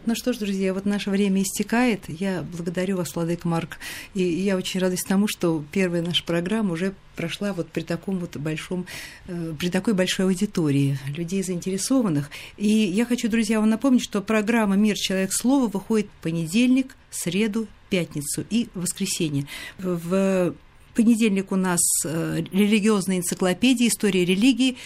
Ну 0.05 0.15
что 0.15 0.31
ж, 0.31 0.37
друзья, 0.37 0.73
вот 0.73 0.85
наше 0.85 1.09
время 1.09 1.41
истекает. 1.41 2.01
Я 2.07 2.41
благодарю 2.43 2.97
вас, 2.97 3.15
Владык 3.15 3.43
Марк. 3.43 3.77
И 4.13 4.23
я 4.23 4.55
очень 4.55 4.79
радуюсь 4.79 5.03
тому, 5.03 5.27
что 5.27 5.63
первая 5.71 6.01
наша 6.01 6.23
программа 6.23 6.73
уже 6.73 6.93
прошла 7.15 7.51
вот 7.51 7.67
при 7.67 7.81
таком 7.81 8.19
вот 8.19 8.37
большом, 8.37 8.85
э, 9.27 9.53
при 9.59 9.69
такой 9.69 9.93
большой 9.93 10.27
аудитории 10.27 10.97
людей 11.15 11.43
заинтересованных. 11.43 12.29
И 12.55 12.67
я 12.69 13.05
хочу, 13.05 13.27
друзья, 13.27 13.59
вам 13.59 13.69
напомнить, 13.69 14.03
что 14.03 14.21
программа 14.21 14.75
«Мир. 14.75 14.95
Человек. 14.95 15.33
Слово» 15.33 15.67
выходит 15.67 16.07
в 16.07 16.23
понедельник, 16.23 16.95
среду, 17.11 17.67
пятницу 17.89 18.45
и 18.49 18.69
воскресенье. 18.75 19.45
В 19.77 20.53
понедельник 20.95 21.51
у 21.51 21.55
нас 21.55 21.81
э, 22.05 22.43
религиозная 22.51 23.17
энциклопедия, 23.17 23.87
история 23.87 24.23
религии, 24.23 24.77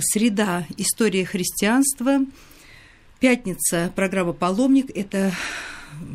среда, 0.00 0.66
история 0.76 1.24
христианства– 1.24 2.20
Пятница, 3.20 3.92
программа 3.94 4.32
«Паломник»– 4.32 4.90
это 4.94 5.32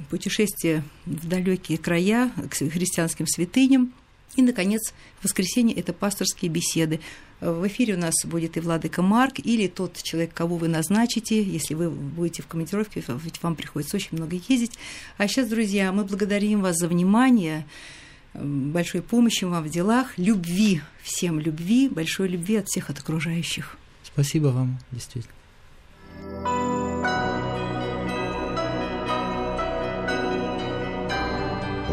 путешествие 0.10 0.84
в 1.06 1.28
далекие 1.28 1.78
края 1.78 2.32
к 2.50 2.54
христианским 2.54 3.26
святыням. 3.26 3.94
И, 4.36 4.42
наконец, 4.42 4.94
воскресенье– 5.24 5.76
это 5.78 5.92
пасторские 5.92 6.52
беседы. 6.52 7.00
В 7.42 7.66
эфире 7.68 7.96
у 7.96 7.98
нас 7.98 8.14
будет 8.26 8.58
и 8.58 8.60
Владыка 8.60 9.02
Марк, 9.02 9.40
или 9.40 9.68
тот 9.68 10.02
человек, 10.04 10.34
кого 10.34 10.58
вы 10.58 10.68
назначите, 10.68 11.42
если 11.42 11.74
вы 11.74 11.90
будете 11.90 12.44
в 12.44 12.48
командировке, 12.48 13.04
ведь 13.08 13.42
вам 13.42 13.56
приходится 13.56 13.98
очень 13.98 14.18
много 14.18 14.36
ездить. 14.36 14.78
А 15.18 15.28
сейчас, 15.28 15.50
друзья, 15.50 15.92
мы 15.92 16.04
благодарим 16.04 16.62
вас 16.62 16.76
за 16.78 16.88
внимание, 16.88 17.66
большой 18.34 19.02
помощи 19.02 19.46
вам 19.46 19.64
в 19.64 19.70
делах, 19.70 20.18
любви, 20.18 20.82
всем 21.02 21.40
любви, 21.40 21.90
большой 21.90 22.28
любви 22.28 22.58
от 22.58 22.68
всех 22.68 22.90
от 22.90 23.00
окружающих. 23.00 23.78
Спасибо 24.04 24.48
вам, 24.48 24.78
действительно. 24.92 25.39